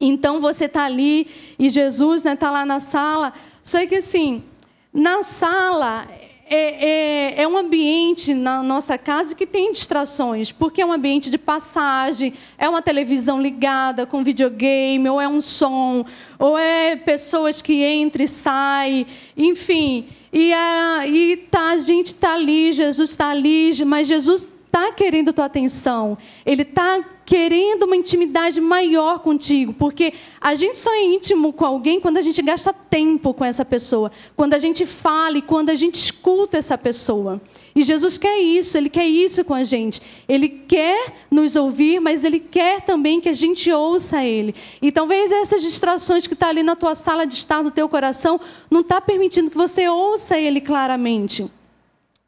Então 0.00 0.40
você 0.40 0.64
está 0.64 0.84
ali 0.86 1.26
e 1.58 1.68
Jesus 1.68 2.22
está 2.22 2.30
né, 2.30 2.36
tá 2.36 2.50
lá 2.50 2.64
na 2.64 2.80
sala. 2.80 3.34
Só 3.62 3.84
que 3.86 3.96
assim, 3.96 4.42
na 4.90 5.22
sala 5.22 6.08
é, 6.46 6.56
é, 6.56 7.42
é, 7.42 7.46
um 7.46 7.58
ambiente 7.58 8.32
na 8.32 8.62
nossa 8.62 8.96
casa 8.96 9.34
que 9.34 9.46
tem 9.46 9.72
distrações, 9.72 10.50
porque 10.50 10.80
é 10.80 10.86
um 10.86 10.92
ambiente 10.94 11.28
de 11.28 11.36
passagem, 11.36 12.32
é 12.56 12.66
uma 12.66 12.80
televisão 12.80 13.42
ligada 13.42 14.06
com 14.06 14.24
videogame, 14.24 15.06
ou 15.06 15.20
é 15.20 15.28
um 15.28 15.38
som, 15.38 16.02
ou 16.38 16.56
é 16.56 16.96
pessoas 16.96 17.60
que 17.60 17.86
entram 17.86 18.24
e 18.24 18.28
saem, 18.28 19.06
enfim. 19.36 20.08
E, 20.32 20.52
a, 20.52 21.06
e 21.06 21.36
tá, 21.50 21.70
a 21.70 21.78
gente 21.78 22.08
está 22.08 22.34
ali, 22.34 22.72
Jesus 22.72 23.10
está 23.10 23.30
ali, 23.30 23.72
mas 23.84 24.06
Jesus 24.06 24.48
está 24.66 24.92
querendo 24.92 25.32
tua 25.32 25.46
atenção. 25.46 26.18
Ele 26.44 26.62
está 26.62 27.04
querendo 27.28 27.82
uma 27.82 27.94
intimidade 27.94 28.58
maior 28.58 29.18
contigo, 29.18 29.74
porque 29.74 30.14
a 30.40 30.54
gente 30.54 30.78
só 30.78 30.90
é 30.94 31.04
íntimo 31.04 31.52
com 31.52 31.66
alguém 31.66 32.00
quando 32.00 32.16
a 32.16 32.22
gente 32.22 32.40
gasta 32.40 32.72
tempo 32.72 33.34
com 33.34 33.44
essa 33.44 33.66
pessoa, 33.66 34.10
quando 34.34 34.54
a 34.54 34.58
gente 34.58 34.86
fala 34.86 35.36
e 35.36 35.42
quando 35.42 35.68
a 35.68 35.74
gente 35.74 35.96
escuta 35.96 36.56
essa 36.56 36.78
pessoa. 36.78 37.38
E 37.74 37.82
Jesus 37.82 38.16
quer 38.16 38.38
isso, 38.40 38.78
Ele 38.78 38.88
quer 38.88 39.06
isso 39.06 39.44
com 39.44 39.52
a 39.52 39.62
gente. 39.62 40.00
Ele 40.26 40.48
quer 40.48 41.12
nos 41.30 41.54
ouvir, 41.54 42.00
mas 42.00 42.24
Ele 42.24 42.40
quer 42.40 42.80
também 42.80 43.20
que 43.20 43.28
a 43.28 43.34
gente 43.34 43.70
ouça 43.70 44.24
Ele. 44.24 44.54
E 44.80 44.90
talvez 44.90 45.30
essas 45.30 45.60
distrações 45.60 46.26
que 46.26 46.32
estão 46.32 46.46
tá 46.46 46.50
ali 46.50 46.62
na 46.62 46.76
tua 46.76 46.94
sala 46.94 47.26
de 47.26 47.34
estar, 47.34 47.62
no 47.62 47.70
teu 47.70 47.90
coração, 47.90 48.40
não 48.70 48.80
está 48.80 49.02
permitindo 49.02 49.50
que 49.50 49.56
você 49.58 49.86
ouça 49.86 50.38
Ele 50.38 50.62
claramente. 50.62 51.46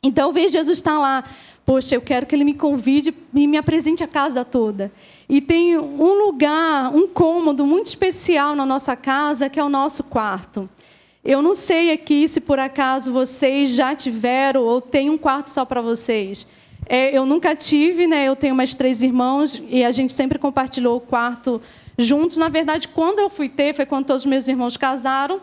Então, 0.02 0.26
talvez 0.26 0.52
Jesus 0.52 0.78
está 0.78 0.98
lá, 0.98 1.24
poxa, 1.64 1.94
eu 1.94 2.00
quero 2.00 2.26
que 2.26 2.34
Ele 2.34 2.44
me 2.44 2.54
convide 2.54 3.14
e 3.34 3.46
me 3.46 3.56
apresente 3.56 4.02
a 4.02 4.08
casa 4.08 4.44
toda. 4.44 4.90
E 5.28 5.40
tem 5.40 5.78
um 5.78 6.24
lugar, 6.24 6.94
um 6.94 7.06
cômodo 7.06 7.64
muito 7.64 7.86
especial 7.86 8.54
na 8.56 8.66
nossa 8.66 8.96
casa, 8.96 9.48
que 9.48 9.60
é 9.60 9.64
o 9.64 9.68
nosso 9.68 10.04
quarto. 10.04 10.68
Eu 11.24 11.42
não 11.42 11.54
sei 11.54 11.92
aqui 11.92 12.26
se 12.26 12.40
por 12.40 12.58
acaso 12.58 13.12
vocês 13.12 13.70
já 13.70 13.94
tiveram 13.94 14.62
ou 14.62 14.80
tem 14.80 15.10
um 15.10 15.18
quarto 15.18 15.48
só 15.48 15.64
para 15.64 15.82
vocês. 15.82 16.46
É, 16.88 17.16
eu 17.16 17.24
nunca 17.24 17.54
tive, 17.54 18.06
né? 18.06 18.26
Eu 18.26 18.34
tenho 18.34 18.54
mais 18.54 18.74
três 18.74 19.02
irmãos 19.02 19.62
e 19.68 19.84
a 19.84 19.92
gente 19.92 20.12
sempre 20.12 20.38
compartilhou 20.38 20.96
o 20.96 21.00
quarto 21.00 21.60
juntos. 21.96 22.36
Na 22.36 22.48
verdade, 22.48 22.88
quando 22.88 23.20
eu 23.20 23.30
fui 23.30 23.48
ter, 23.48 23.74
foi 23.74 23.86
quando 23.86 24.06
todos 24.06 24.22
os 24.22 24.26
meus 24.26 24.48
irmãos 24.48 24.76
casaram. 24.76 25.40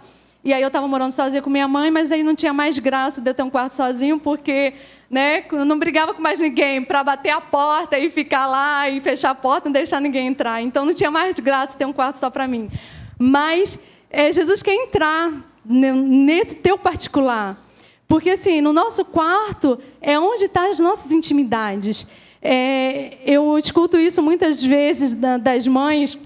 E 0.47 0.53
aí 0.53 0.61
eu 0.61 0.67
estava 0.67 0.87
morando 0.87 1.11
sozinha 1.11 1.41
com 1.41 1.49
minha 1.49 1.67
mãe, 1.67 1.91
mas 1.91 2.09
aí 2.09 2.23
não 2.23 2.33
tinha 2.33 2.53
mais 2.53 2.79
graça 2.79 3.19
de 3.19 3.29
eu 3.29 3.33
ter 3.33 3.43
um 3.43 3.49
quarto 3.49 3.75
sozinho, 3.75 4.17
porque 4.17 4.75
né, 5.11 5.43
eu 5.51 5.65
não 5.65 5.77
brigava 5.77 6.13
com 6.13 6.21
mais 6.21 6.39
ninguém 6.39 6.81
para 6.81 7.03
bater 7.03 7.31
a 7.31 7.41
porta 7.41 7.99
e 7.99 8.09
ficar 8.09 8.47
lá 8.47 8.89
e 8.89 9.01
fechar 9.01 9.31
a 9.31 9.35
porta 9.35 9.67
e 9.67 9.67
não 9.67 9.73
deixar 9.73 9.99
ninguém 9.99 10.27
entrar. 10.27 10.61
Então 10.61 10.85
não 10.85 10.93
tinha 10.93 11.11
mais 11.11 11.37
graça 11.37 11.77
ter 11.77 11.83
um 11.83 11.91
quarto 11.91 12.15
só 12.15 12.29
para 12.29 12.47
mim. 12.47 12.71
Mas 13.19 13.77
é, 14.09 14.31
Jesus 14.31 14.63
quer 14.63 14.73
entrar 14.73 15.33
nesse 15.65 16.55
teu 16.55 16.77
particular. 16.77 17.61
Porque, 18.07 18.29
assim, 18.29 18.61
no 18.61 18.71
nosso 18.71 19.03
quarto 19.03 19.77
é 19.99 20.17
onde 20.17 20.45
estão 20.45 20.63
tá 20.63 20.69
as 20.69 20.79
nossas 20.79 21.11
intimidades. 21.11 22.07
É, 22.41 23.17
eu 23.25 23.57
escuto 23.57 23.97
isso 23.97 24.23
muitas 24.23 24.63
vezes 24.63 25.11
das 25.11 25.67
mães. 25.67 26.17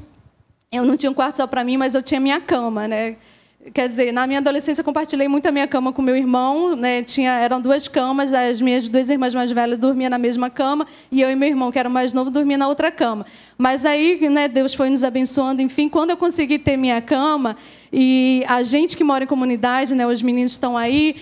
Eu 0.72 0.86
não 0.86 0.96
tinha 0.96 1.10
um 1.10 1.16
quarto 1.16 1.38
só 1.38 1.48
para 1.48 1.64
mim, 1.64 1.76
mas 1.76 1.96
eu 1.96 2.04
tinha 2.04 2.20
minha 2.20 2.40
cama, 2.40 2.88
né? 2.88 3.18
Quer 3.76 3.88
dizer, 3.88 4.12
na 4.12 4.26
minha 4.26 4.40
adolescência 4.40 4.82
eu 4.82 4.86
compartilhei 4.86 5.28
muito 5.28 5.46
a 5.46 5.52
minha 5.52 5.68
cama 5.68 5.94
com 5.94 6.02
meu 6.02 6.16
irmão, 6.16 6.76
né? 6.76 7.04
Tinha, 7.04 7.34
eram 7.34 7.62
duas 7.62 7.88
camas, 7.88 8.34
as 8.34 8.60
minhas 8.60 8.90
duas 8.90 9.08
irmãs 9.08 9.36
mais 9.36 9.52
velhas 9.52 9.78
dormiam 9.78 10.10
na 10.10 10.18
mesma 10.18 10.50
cama 10.50 10.88
e 11.12 11.22
eu 11.22 11.30
e 11.30 11.36
meu 11.36 11.48
irmão, 11.48 11.72
que 11.72 11.78
era 11.78 11.88
mais 11.88 12.12
novo, 12.12 12.32
dormia 12.32 12.58
na 12.58 12.68
outra 12.68 12.92
cama. 12.92 13.24
Mas 13.60 13.86
aí, 13.86 14.28
né, 14.30 14.48
Deus 14.48 14.74
foi 14.74 14.90
nos 14.90 15.04
abençoando, 15.04 15.62
enfim, 15.62 15.88
quando 15.88 16.10
eu 16.10 16.18
consegui 16.18 16.58
ter 16.58 16.76
minha 16.76 17.00
cama, 17.02 17.56
e 17.94 18.44
a 18.48 18.64
gente 18.64 18.98
que 18.98 19.04
mora 19.04 19.26
em 19.26 19.28
comunidade, 19.28 19.94
né, 19.94 20.08
os 20.08 20.24
meninos 20.24 20.54
estão 20.54 20.76
aí, 20.76 21.18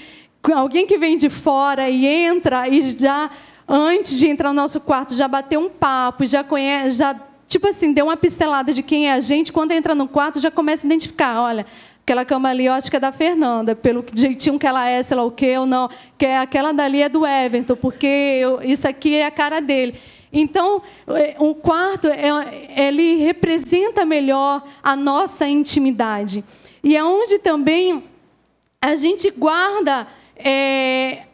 alguém 0.55 0.87
que 0.87 0.97
vem 0.97 1.17
de 1.17 1.29
fora 1.29 1.89
e 1.89 2.05
entra 2.05 2.69
e 2.69 2.97
já 2.97 3.29
antes 3.67 4.17
de 4.17 4.27
entrar 4.29 4.49
no 4.49 4.55
nosso 4.55 4.79
quarto 4.79 5.13
já 5.13 5.27
bateu 5.27 5.59
um 5.59 5.69
papo, 5.69 6.25
já 6.25 6.41
conhece, 6.41 6.99
já 6.99 7.19
tipo 7.49 7.67
assim, 7.67 7.91
deu 7.91 8.05
uma 8.05 8.15
pistelada 8.15 8.71
de 8.71 8.83
quem 8.83 9.09
é 9.09 9.13
a 9.13 9.19
gente, 9.19 9.51
quando 9.51 9.71
entra 9.71 9.95
no 9.95 10.07
quarto 10.07 10.39
já 10.39 10.51
começa 10.51 10.85
a 10.85 10.87
identificar, 10.87 11.41
olha, 11.41 11.65
aquela 12.09 12.25
cama 12.25 12.49
ali 12.49 12.65
eu 12.65 12.73
acho 12.73 12.89
que 12.89 12.97
é 12.97 12.99
da 12.99 13.11
Fernanda, 13.11 13.75
pelo 13.75 14.03
jeitinho 14.15 14.57
que 14.57 14.65
ela 14.65 14.89
é, 14.89 15.03
sei 15.03 15.15
lá 15.15 15.23
o 15.23 15.29
quê, 15.29 15.55
ou 15.59 15.67
não, 15.67 15.87
que 16.17 16.25
é, 16.25 16.39
aquela 16.39 16.71
dali 16.71 17.03
é 17.03 17.07
do 17.07 17.23
Everton, 17.23 17.75
porque 17.75 18.07
eu, 18.07 18.63
isso 18.63 18.87
aqui 18.87 19.13
é 19.13 19.27
a 19.27 19.31
cara 19.31 19.59
dele. 19.59 19.93
Então, 20.33 20.81
o 21.05 21.13
é, 21.51 21.53
quarto, 21.61 22.07
é, 22.07 22.87
ele 22.87 23.17
representa 23.17 24.05
melhor 24.05 24.63
a 24.81 24.95
nossa 24.95 25.47
intimidade. 25.47 26.43
E 26.83 26.97
é 26.97 27.03
onde 27.03 27.37
também 27.37 28.03
a 28.81 28.95
gente 28.95 29.29
guarda 29.29 30.07
é, 30.35 31.25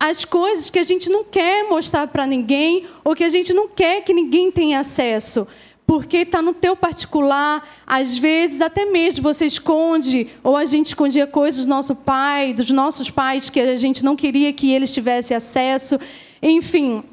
as 0.00 0.24
coisas 0.24 0.68
que 0.68 0.80
a 0.80 0.84
gente 0.84 1.08
não 1.08 1.22
quer 1.22 1.68
mostrar 1.68 2.08
para 2.08 2.26
ninguém 2.26 2.86
ou 3.04 3.14
que 3.14 3.22
a 3.22 3.28
gente 3.28 3.54
não 3.54 3.68
quer 3.68 4.02
que 4.02 4.12
ninguém 4.12 4.50
tenha 4.50 4.80
acesso. 4.80 5.46
Porque 5.86 6.18
está 6.18 6.40
no 6.40 6.54
teu 6.54 6.74
particular, 6.74 7.66
às 7.86 8.16
vezes 8.16 8.60
até 8.60 8.86
mesmo 8.86 9.22
você 9.22 9.44
esconde, 9.44 10.28
ou 10.42 10.56
a 10.56 10.64
gente 10.64 10.86
escondia 10.86 11.26
coisas 11.26 11.66
do 11.66 11.70
nosso 11.70 11.94
pai, 11.94 12.54
dos 12.54 12.70
nossos 12.70 13.10
pais, 13.10 13.50
que 13.50 13.60
a 13.60 13.76
gente 13.76 14.04
não 14.04 14.16
queria 14.16 14.52
que 14.52 14.72
eles 14.72 14.92
tivessem 14.92 15.36
acesso. 15.36 16.00
Enfim, 16.42 17.04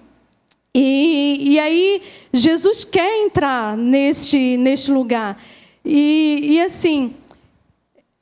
e, 0.73 1.53
e 1.53 1.59
aí 1.59 2.01
Jesus 2.31 2.85
quer 2.85 3.25
entrar 3.25 3.75
neste, 3.75 4.55
neste 4.57 4.89
lugar. 4.89 5.41
E, 5.83 6.39
e 6.43 6.61
assim, 6.61 7.13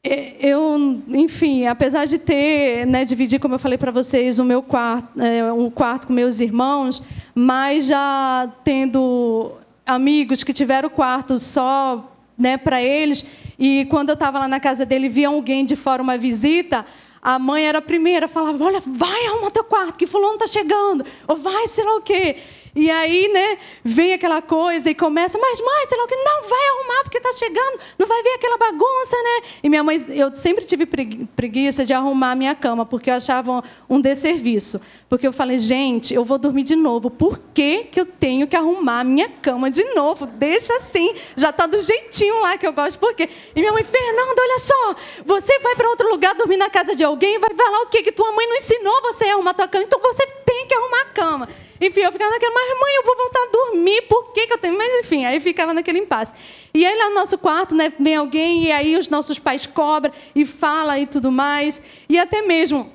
eu, 0.03 1.01
enfim, 1.10 1.68
apesar 1.68 2.06
de 2.06 2.18
ter, 2.18 2.88
né, 2.88 3.06
dividir, 3.06 3.39
como 3.39 3.56
eu 3.56 3.60
falei 3.60 3.77
para 3.77 3.91
vocês, 3.91 4.39
o 4.39 4.46
meu 4.46 4.63
quarto, 4.63 5.22
é, 5.22 5.51
um 5.51 5.70
quarto 5.70 6.08
com 6.08 6.13
meus 6.13 6.39
irmãos, 6.39 7.03
mas 7.36 7.86
já 7.86 8.51
tendo 8.63 9.51
amigos 9.89 10.43
que 10.43 10.53
tiveram 10.53 10.89
quarto 10.89 11.38
só 11.38 12.15
né, 12.38 12.58
para 12.58 12.81
eles, 12.81 13.25
e 13.58 13.86
quando 13.89 14.10
eu 14.10 14.13
estava 14.13 14.39
lá 14.39 14.48
na 14.48 14.60
casa 14.60 14.86
dele, 14.86 15.10
via 15.10 15.27
alguém 15.27 15.65
de 15.65 15.75
fora, 15.75 16.01
uma 16.01 16.17
visita, 16.17 16.86
a 17.22 17.38
mãe 17.38 17.67
era 17.67 17.79
a 17.79 17.81
primeira, 17.81 18.27
falava: 18.27 18.63
Olha, 18.63 18.81
vai 18.86 19.25
arrumar 19.25 19.51
teu 19.51 19.63
quarto, 19.63 19.98
que 19.98 20.08
fulano 20.08 20.36
está 20.36 20.48
chegando, 20.48 21.05
ou 21.27 21.36
vai, 21.36 21.67
sei 21.67 21.84
lá 21.84 21.96
o 21.96 22.01
quê. 22.01 22.38
E 22.75 22.89
aí, 22.89 23.27
né, 23.34 23.58
vem 23.84 24.13
aquela 24.13 24.41
coisa 24.41 24.89
e 24.89 24.96
começa, 24.96 25.38
mas 25.38 25.60
mãe, 25.60 25.88
sei 25.88 25.98
lá 25.98 26.03
o 26.03 26.08
que, 26.08 26.15
não 26.15 26.48
vai 26.48 26.69
arrumar 26.69 27.03
porque 27.03 27.17
está 27.17 27.34
chegando, 27.34 27.79
não 27.98 28.08
vai 28.08 28.22
ver 28.22 28.36
aquela 28.36 28.58
bagunça, 28.58 29.17
né? 29.17 29.50
E 29.63 29.69
minha 29.69 29.84
mãe, 29.84 29.98
eu 30.10 30.34
sempre 30.36 30.65
tive 30.65 30.86
preguiça 30.86 31.84
de 31.84 31.93
arrumar 31.93 32.31
a 32.31 32.36
minha 32.36 32.55
cama, 32.55 32.86
porque 32.86 33.10
eu 33.10 33.15
achava 33.15 33.63
um 33.89 34.00
desserviço. 34.00 34.79
Porque 35.10 35.25
eu 35.25 35.34
falei, 35.34 35.58
gente, 35.58 36.13
eu 36.13 36.24
vou 36.24 36.38
dormir 36.38 36.62
de 36.62 36.75
novo, 36.75 37.10
por 37.10 37.39
que, 37.51 37.86
que 37.86 38.00
eu 38.00 38.06
tenho 38.06 38.48
que 38.48 38.56
arrumar 38.56 39.04
minha 39.04 39.28
cama 39.28 39.72
de 39.72 39.84
novo? 39.96 40.28
Deixa 40.28 40.75
assim, 40.75 41.16
já 41.36 41.50
está 41.50 41.66
do 41.66 41.82
jeitinho 41.82 42.39
lá 42.42 42.60
que 42.60 42.68
eu 42.68 42.72
gosto, 42.72 43.00
por 43.00 43.16
quê? 43.16 43.28
E 43.56 43.60
minha 43.60 43.74
mãe, 43.74 43.84
Fernanda, 43.84 44.39
olha 44.39 44.60
só, 44.60 44.96
você 45.25 45.58
vai 45.60 45.75
para 45.75 45.89
outro 45.89 46.08
lugar 46.08 46.36
dormir 46.36 46.58
na 46.58 46.70
casa 46.70 46.96
de 46.96 47.04
alguém 47.04 47.39
vai 47.39 47.50
falar 47.56 47.82
o 47.82 47.88
quê? 47.88 48.04
Que 48.04 48.12
tua 48.12 48.32
mãe 48.34 48.48
não 48.48 48.58
ensinou 48.58 49.01
você 49.01 49.25
a 49.25 49.34
arrumar 49.34 49.56
tua 49.56 49.68
cama, 49.68 49.84
então 49.84 50.00
você 50.00 50.28
tem 50.46 50.68
que 50.68 50.75
arrumar 50.75 51.01
a 51.01 51.06
cama. 51.06 51.50
Enfim, 51.82 52.01
eu 52.01 52.12
ficava 52.12 52.30
naquela, 52.30 52.54
mas 52.54 52.80
mãe, 52.80 52.96
eu 52.98 53.04
vou 53.04 53.18
voltar 53.18 53.39
a 53.39 53.51
dormir, 53.51 54.01
por 54.04 54.32
que, 54.32 54.46
que 54.46 54.54
eu 54.54 54.58
tenho? 54.60 54.78
Mas 54.78 55.00
enfim, 55.00 55.25
aí 55.25 55.39
ficava 55.39 55.74
naquele 55.74 55.98
impasse. 55.98 56.36
E 56.72 56.86
aí 56.86 56.96
lá 56.96 57.10
no 57.10 57.16
nosso 57.16 57.36
quarto, 57.36 57.74
né, 57.74 57.92
vem 58.00 58.16
alguém, 58.16 58.66
e 58.66 58.72
aí 58.72 58.96
os 58.96 59.10
nossos 59.10 59.39
pais 59.39 59.66
cobram 59.66 60.13
e 60.36 60.46
fala 60.46 61.00
e 61.00 61.08
tudo 61.08 61.32
mais. 61.32 61.82
E 62.08 62.20
até 62.20 62.44
mesmo, 62.44 62.92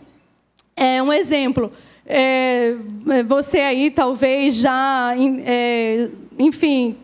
é, 0.77 1.03
um 1.03 1.13
exemplo, 1.13 1.73
é, 2.07 2.75
você 3.27 3.61
aí 3.61 3.91
talvez 3.91 4.55
já, 4.55 5.15
é, 5.45 6.09
enfim, 6.39 6.97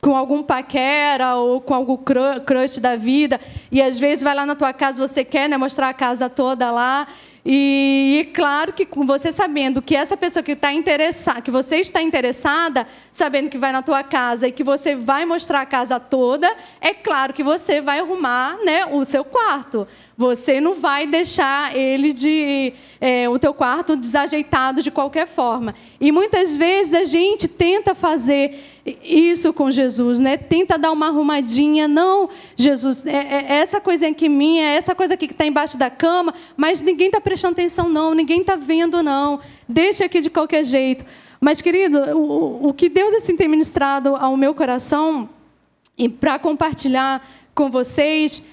com 0.00 0.16
algum 0.16 0.42
paquera 0.42 1.36
ou 1.36 1.60
com 1.60 1.74
algum 1.74 1.96
crush 1.96 2.78
da 2.78 2.94
vida, 2.94 3.40
e 3.72 3.80
às 3.80 3.98
vezes 3.98 4.22
vai 4.22 4.34
lá 4.34 4.44
na 4.44 4.54
tua 4.54 4.72
casa, 4.72 5.06
você 5.06 5.24
quer 5.24 5.48
né, 5.48 5.56
mostrar 5.56 5.88
a 5.88 5.94
casa 5.94 6.28
toda 6.28 6.70
lá, 6.70 7.08
e, 7.46 8.20
e 8.20 8.24
claro 8.32 8.72
que 8.72 8.86
com 8.86 9.04
você 9.04 9.30
sabendo 9.30 9.82
que 9.82 9.94
essa 9.94 10.16
pessoa 10.16 10.42
que 10.42 10.52
está 10.52 10.72
interessada, 10.72 11.42
que 11.42 11.50
você 11.50 11.76
está 11.76 12.00
interessada, 12.00 12.86
sabendo 13.12 13.50
que 13.50 13.58
vai 13.58 13.70
na 13.70 13.82
tua 13.82 14.02
casa 14.02 14.48
e 14.48 14.52
que 14.52 14.64
você 14.64 14.96
vai 14.96 15.26
mostrar 15.26 15.60
a 15.60 15.66
casa 15.66 16.00
toda, 16.00 16.50
é 16.80 16.94
claro 16.94 17.34
que 17.34 17.42
você 17.42 17.82
vai 17.82 17.98
arrumar 17.98 18.56
né, 18.64 18.86
o 18.86 19.04
seu 19.04 19.24
quarto. 19.24 19.86
Você 20.16 20.60
não 20.60 20.74
vai 20.74 21.06
deixar 21.06 21.76
ele 21.76 22.12
de 22.12 22.72
é, 23.00 23.28
o 23.28 23.38
teu 23.38 23.52
quarto 23.52 23.96
desajeitado 23.96 24.80
de 24.80 24.90
qualquer 24.90 25.26
forma. 25.26 25.74
E 26.00 26.12
muitas 26.12 26.56
vezes 26.56 26.94
a 26.94 27.04
gente 27.04 27.48
tenta 27.48 27.94
fazer 27.96 28.74
isso 29.02 29.52
com 29.52 29.70
Jesus, 29.70 30.20
né? 30.20 30.36
Tenta 30.36 30.78
dar 30.78 30.92
uma 30.92 31.06
arrumadinha, 31.06 31.88
não, 31.88 32.28
Jesus, 32.56 33.04
é, 33.06 33.10
é, 33.10 33.46
é 33.48 33.54
essa 33.56 33.80
coisa 33.80 34.06
aqui 34.06 34.28
minha, 34.28 34.62
é 34.62 34.76
essa 34.76 34.94
coisa 34.94 35.14
aqui 35.14 35.26
que 35.26 35.32
está 35.32 35.46
embaixo 35.46 35.76
da 35.76 35.90
cama, 35.90 36.32
mas 36.56 36.80
ninguém 36.80 37.06
está 37.06 37.20
prestando 37.20 37.54
atenção, 37.54 37.88
não, 37.88 38.14
ninguém 38.14 38.40
está 38.40 38.56
vendo, 38.56 39.02
não. 39.02 39.40
Deixa 39.68 40.04
aqui 40.04 40.20
de 40.20 40.30
qualquer 40.30 40.64
jeito. 40.64 41.04
Mas, 41.40 41.60
querido, 41.60 41.98
o, 42.16 42.68
o 42.68 42.74
que 42.74 42.88
Deus 42.88 43.14
assim 43.14 43.36
tem 43.36 43.48
ministrado 43.48 44.14
ao 44.16 44.36
meu 44.36 44.54
coração 44.54 45.28
e 45.96 46.08
para 46.08 46.38
compartilhar 46.38 47.26
com 47.54 47.70
vocês 47.70 48.44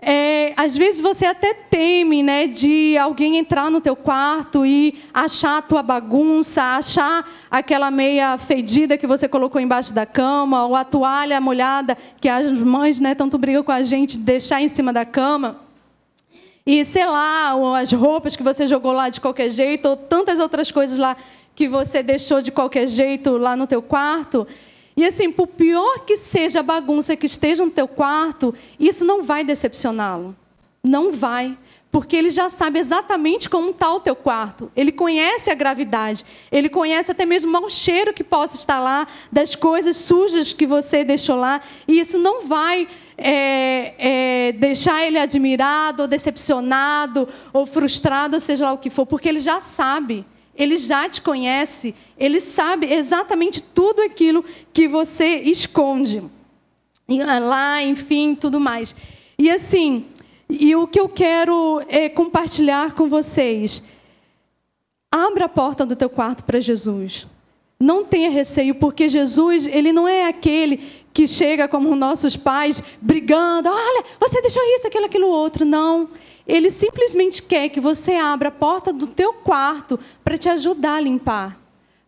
é, 0.00 0.54
às 0.56 0.76
vezes 0.76 1.00
você 1.00 1.24
até 1.24 1.52
teme 1.52 2.22
né, 2.22 2.46
de 2.46 2.96
alguém 2.96 3.36
entrar 3.36 3.68
no 3.68 3.80
teu 3.80 3.96
quarto 3.96 4.64
e 4.64 5.02
achar 5.12 5.58
a 5.58 5.62
tua 5.62 5.82
bagunça, 5.82 6.62
achar 6.62 7.28
aquela 7.50 7.90
meia 7.90 8.38
fedida 8.38 8.96
que 8.96 9.08
você 9.08 9.26
colocou 9.26 9.60
embaixo 9.60 9.92
da 9.92 10.06
cama, 10.06 10.66
ou 10.66 10.76
a 10.76 10.84
toalha 10.84 11.40
molhada 11.40 11.98
que 12.20 12.28
as 12.28 12.52
mães 12.52 13.00
né, 13.00 13.14
tanto 13.14 13.36
brigam 13.38 13.64
com 13.64 13.72
a 13.72 13.82
gente 13.82 14.18
deixar 14.18 14.62
em 14.62 14.68
cima 14.68 14.92
da 14.92 15.04
cama. 15.04 15.60
E 16.64 16.84
sei 16.84 17.06
lá, 17.06 17.56
ou 17.56 17.74
as 17.74 17.90
roupas 17.90 18.36
que 18.36 18.42
você 18.42 18.68
jogou 18.68 18.92
lá 18.92 19.08
de 19.08 19.20
qualquer 19.20 19.50
jeito, 19.50 19.88
ou 19.88 19.96
tantas 19.96 20.38
outras 20.38 20.70
coisas 20.70 20.96
lá 20.96 21.16
que 21.56 21.68
você 21.68 22.04
deixou 22.04 22.40
de 22.40 22.52
qualquer 22.52 22.86
jeito 22.86 23.36
lá 23.36 23.56
no 23.56 23.66
teu 23.66 23.82
quarto. 23.82 24.46
E 24.98 25.04
assim, 25.04 25.30
por 25.30 25.46
pior 25.46 26.00
que 26.00 26.16
seja 26.16 26.58
a 26.58 26.62
bagunça 26.62 27.14
que 27.14 27.24
esteja 27.24 27.64
no 27.64 27.70
teu 27.70 27.86
quarto, 27.86 28.52
isso 28.80 29.04
não 29.04 29.22
vai 29.22 29.44
decepcioná-lo. 29.44 30.36
Não 30.82 31.12
vai. 31.12 31.56
Porque 31.88 32.16
ele 32.16 32.30
já 32.30 32.48
sabe 32.48 32.80
exatamente 32.80 33.48
como 33.48 33.70
está 33.70 33.94
o 33.94 34.00
teu 34.00 34.16
quarto. 34.16 34.72
Ele 34.74 34.90
conhece 34.90 35.52
a 35.52 35.54
gravidade. 35.54 36.24
Ele 36.50 36.68
conhece 36.68 37.12
até 37.12 37.24
mesmo 37.24 37.48
o 37.48 37.52
mau 37.52 37.70
cheiro 37.70 38.12
que 38.12 38.24
possa 38.24 38.56
estar 38.56 38.80
lá, 38.80 39.06
das 39.30 39.54
coisas 39.54 39.96
sujas 39.98 40.52
que 40.52 40.66
você 40.66 41.04
deixou 41.04 41.36
lá. 41.36 41.62
E 41.86 42.00
isso 42.00 42.18
não 42.18 42.48
vai 42.48 42.88
é, 43.16 43.94
é, 44.48 44.52
deixar 44.54 45.06
ele 45.06 45.16
admirado, 45.16 46.02
ou 46.02 46.08
decepcionado, 46.08 47.28
ou 47.52 47.66
frustrado, 47.66 48.40
seja 48.40 48.66
lá 48.66 48.72
o 48.72 48.78
que 48.78 48.90
for, 48.90 49.06
porque 49.06 49.28
ele 49.28 49.38
já 49.38 49.60
sabe. 49.60 50.26
Ele 50.58 50.76
já 50.76 51.08
te 51.08 51.22
conhece, 51.22 51.94
ele 52.18 52.40
sabe 52.40 52.92
exatamente 52.92 53.62
tudo 53.62 54.02
aquilo 54.02 54.44
que 54.72 54.88
você 54.88 55.36
esconde. 55.36 56.24
Ah, 57.26 57.38
lá, 57.38 57.82
enfim, 57.82 58.34
tudo 58.34 58.58
mais. 58.58 58.94
E 59.38 59.48
assim, 59.48 60.06
e 60.50 60.74
o 60.74 60.86
que 60.86 60.98
eu 60.98 61.08
quero 61.08 61.80
é 61.88 62.08
compartilhar 62.08 62.94
com 62.94 63.08
vocês. 63.08 63.82
Abra 65.10 65.44
a 65.44 65.48
porta 65.48 65.86
do 65.86 65.94
teu 65.94 66.10
quarto 66.10 66.42
para 66.42 66.60
Jesus. 66.60 67.26
Não 67.80 68.04
tenha 68.04 68.28
receio, 68.28 68.74
porque 68.74 69.08
Jesus, 69.08 69.66
ele 69.66 69.92
não 69.92 70.08
é 70.08 70.26
aquele 70.26 70.80
que 71.12 71.28
chega 71.28 71.68
como 71.68 71.94
nossos 71.94 72.36
pais, 72.36 72.82
brigando, 73.00 73.68
olha, 73.68 74.04
você 74.20 74.42
deixou 74.42 74.62
isso, 74.74 74.86
aquilo, 74.86 75.06
aquilo 75.06 75.28
outro. 75.28 75.64
Não. 75.64 76.08
Ele 76.48 76.70
simplesmente 76.70 77.42
quer 77.42 77.68
que 77.68 77.78
você 77.78 78.14
abra 78.14 78.48
a 78.48 78.52
porta 78.52 78.90
do 78.90 79.06
teu 79.06 79.34
quarto 79.34 80.00
para 80.24 80.38
te 80.38 80.48
ajudar 80.48 80.94
a 80.94 81.00
limpar, 81.00 81.60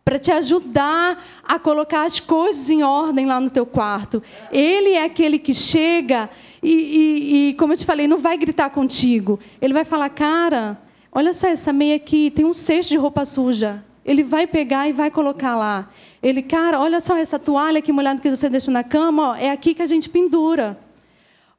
para 0.02 0.18
te 0.18 0.32
ajudar 0.32 1.23
a 1.44 1.59
colocar 1.59 2.04
as 2.04 2.18
coisas 2.18 2.70
em 2.70 2.82
ordem 2.82 3.26
lá 3.26 3.38
no 3.38 3.50
teu 3.50 3.66
quarto. 3.66 4.23
Ele 4.50 4.92
é 4.92 5.04
aquele 5.04 5.38
que 5.38 5.52
chega 5.52 6.30
e, 6.62 6.73
e, 6.73 7.49
e 7.50 7.54
como 7.54 7.75
eu 7.75 7.76
te 7.76 7.85
falei, 7.85 8.09
não 8.09 8.16
vai 8.16 8.38
gritar 8.38 8.70
contigo. 8.70 9.38
Ele 9.61 9.75
vai 9.75 9.85
falar, 9.85 10.09
cara, 10.09 10.80
olha 11.12 11.35
só 11.35 11.47
essa 11.47 11.70
meia 11.70 11.97
aqui, 11.97 12.30
tem 12.30 12.47
um 12.47 12.54
cesto 12.54 12.92
de 12.92 12.97
roupa 12.97 13.26
suja. 13.26 13.85
Ele 14.06 14.23
vai 14.23 14.47
pegar 14.47 14.88
e 14.88 14.92
vai 14.92 15.11
colocar 15.11 15.54
lá. 15.54 15.90
Ele, 16.23 16.42
cara, 16.42 16.80
olha 16.80 16.99
só 16.99 17.14
essa 17.14 17.38
toalha 17.38 17.80
aqui 17.80 17.92
molhada 17.92 18.20
que 18.20 18.30
você 18.30 18.49
deixa 18.49 18.70
na 18.70 18.82
cama, 18.82 19.30
ó, 19.30 19.35
é 19.35 19.50
aqui 19.50 19.75
que 19.75 19.82
a 19.82 19.87
gente 19.87 20.09
pendura. 20.09 20.78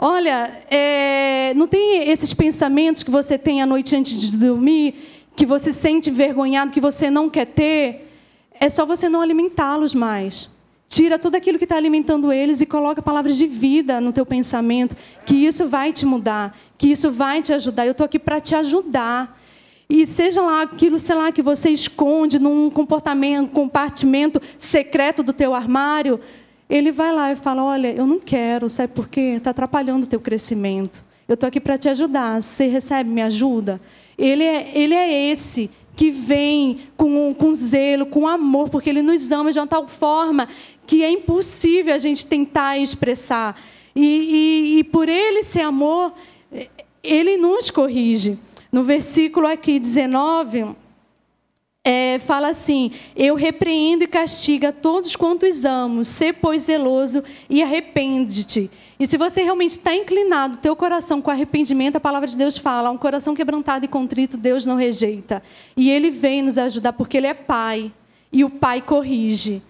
Olha, 0.04 0.64
é, 0.68 1.54
não 1.56 1.68
tem 1.68 2.10
esses 2.10 2.34
pensamentos 2.34 3.04
que 3.04 3.12
você 3.12 3.38
tem 3.38 3.62
à 3.62 3.68
noite 3.68 3.96
antes 3.96 4.20
de 4.20 4.36
dormir, 4.36 4.96
que 5.36 5.46
você 5.46 5.72
sente 5.72 6.10
envergonhado, 6.10 6.72
que 6.72 6.82
você 6.82 7.12
não 7.12 7.30
quer 7.30 7.46
ter. 7.46 8.12
É 8.60 8.68
só 8.68 8.84
você 8.84 9.08
não 9.08 9.22
alimentá-los 9.22 9.94
mais. 9.94 10.50
Tira 10.88 11.20
tudo 11.20 11.36
aquilo 11.36 11.60
que 11.60 11.66
está 11.66 11.76
alimentando 11.76 12.34
eles 12.34 12.62
e 12.62 12.66
coloca 12.66 13.00
palavras 13.00 13.38
de 13.38 13.46
vida 13.46 14.02
no 14.02 14.12
teu 14.12 14.26
pensamento, 14.26 14.96
que 15.24 15.36
isso 15.36 15.68
vai 15.68 15.94
te 15.94 16.04
mudar, 16.04 16.58
que 16.80 16.88
isso 16.88 17.12
vai 17.12 17.40
te 17.44 17.54
ajudar. 17.54 17.86
Eu 17.86 17.92
estou 17.92 18.06
aqui 18.06 18.18
para 18.18 18.42
te 18.42 18.56
ajudar. 18.56 19.40
E 19.88 20.08
seja 20.08 20.42
lá 20.42 20.64
aquilo, 20.64 20.98
sei 20.98 21.16
lá, 21.16 21.32
que 21.32 21.44
você 21.44 21.70
esconde 21.70 22.40
num 22.40 22.72
comportamento, 22.72 23.52
compartimento 23.52 24.42
secreto 24.58 25.22
do 25.22 25.32
teu 25.32 25.54
armário, 25.54 26.20
ele 26.72 26.90
vai 26.90 27.14
lá 27.14 27.34
e 27.34 27.36
fala: 27.36 27.66
Olha, 27.66 27.94
eu 27.94 28.08
não 28.08 28.18
quero, 28.18 28.70
sabe 28.70 28.94
por 28.94 29.10
quê? 29.10 29.34
Está 29.36 29.50
atrapalhando 29.50 30.06
o 30.06 30.08
teu 30.08 30.22
crescimento. 30.22 31.04
Eu 31.28 31.34
estou 31.34 31.48
aqui 31.48 31.60
para 31.60 31.78
te 31.78 31.90
ajudar. 31.90 32.42
Você 32.42 32.68
recebe, 32.68 33.10
me 33.10 33.22
ajuda. 33.22 33.82
Ele 34.18 34.44
é, 34.44 34.72
ele 34.74 34.94
é 34.94 35.30
esse 35.32 35.70
que 35.98 36.10
vem 36.10 36.80
com, 36.96 37.34
com 37.34 37.54
zelo, 37.54 38.06
com 38.06 38.26
amor, 38.26 38.70
porque 38.70 38.90
ele 38.90 39.02
nos 39.02 39.32
ama 39.32 39.52
de 39.52 39.60
uma 39.60 39.68
tal 39.68 39.86
forma 39.86 40.48
que 40.88 41.04
é 41.04 41.12
impossível 41.12 41.94
a 41.94 41.98
gente 41.98 42.26
tentar 42.26 42.78
expressar. 42.78 43.60
E, 43.94 44.06
e, 44.76 44.80
e 44.80 44.84
por 44.86 45.10
ele 45.10 45.44
ser 45.44 45.62
amor, 45.62 46.14
ele 47.04 47.36
nos 47.36 47.70
corrige. 47.70 48.40
No 48.72 48.84
versículo 48.84 49.46
aqui 49.46 49.78
19, 49.78 50.74
é, 51.84 52.20
fala 52.20 52.50
assim: 52.50 52.92
Eu 53.16 53.36
repreendo 53.36 54.04
e 54.04 54.08
castigo 54.08 54.68
a 54.68 54.72
todos 54.72 55.16
quantos 55.16 55.66
amo, 55.66 56.06
sê, 56.06 56.32
pois, 56.32 56.64
zeloso 56.64 57.24
e 57.50 57.62
arrepende-te. 57.64 58.70
E 59.00 59.08
se 59.08 59.18
você 59.18 59.42
realmente 59.42 59.72
está 59.72 59.96
inclinado, 59.96 60.58
teu 60.58 60.76
coração 60.76 61.22
com 61.22 61.32
arrependimento, 61.32 61.96
a 61.96 62.00
palavra 62.00 62.28
de 62.28 62.38
Deus 62.38 62.58
fala: 62.58 62.92
um 62.92 62.98
coração 62.98 63.34
quebrantado 63.34 63.86
e 63.86 63.88
contrito, 63.88 64.38
Deus 64.38 64.66
não 64.66 64.76
rejeita. 64.76 65.42
E 65.76 65.90
Ele 65.90 66.12
vem 66.12 66.44
nos 66.44 66.58
ajudar 66.58 66.94
porque 66.94 67.18
Ele 67.18 67.28
é 67.28 67.34
Pai. 67.34 67.92
E 68.32 68.46
o 68.46 68.50
Pai 68.50 68.82
corrige. 68.82 69.62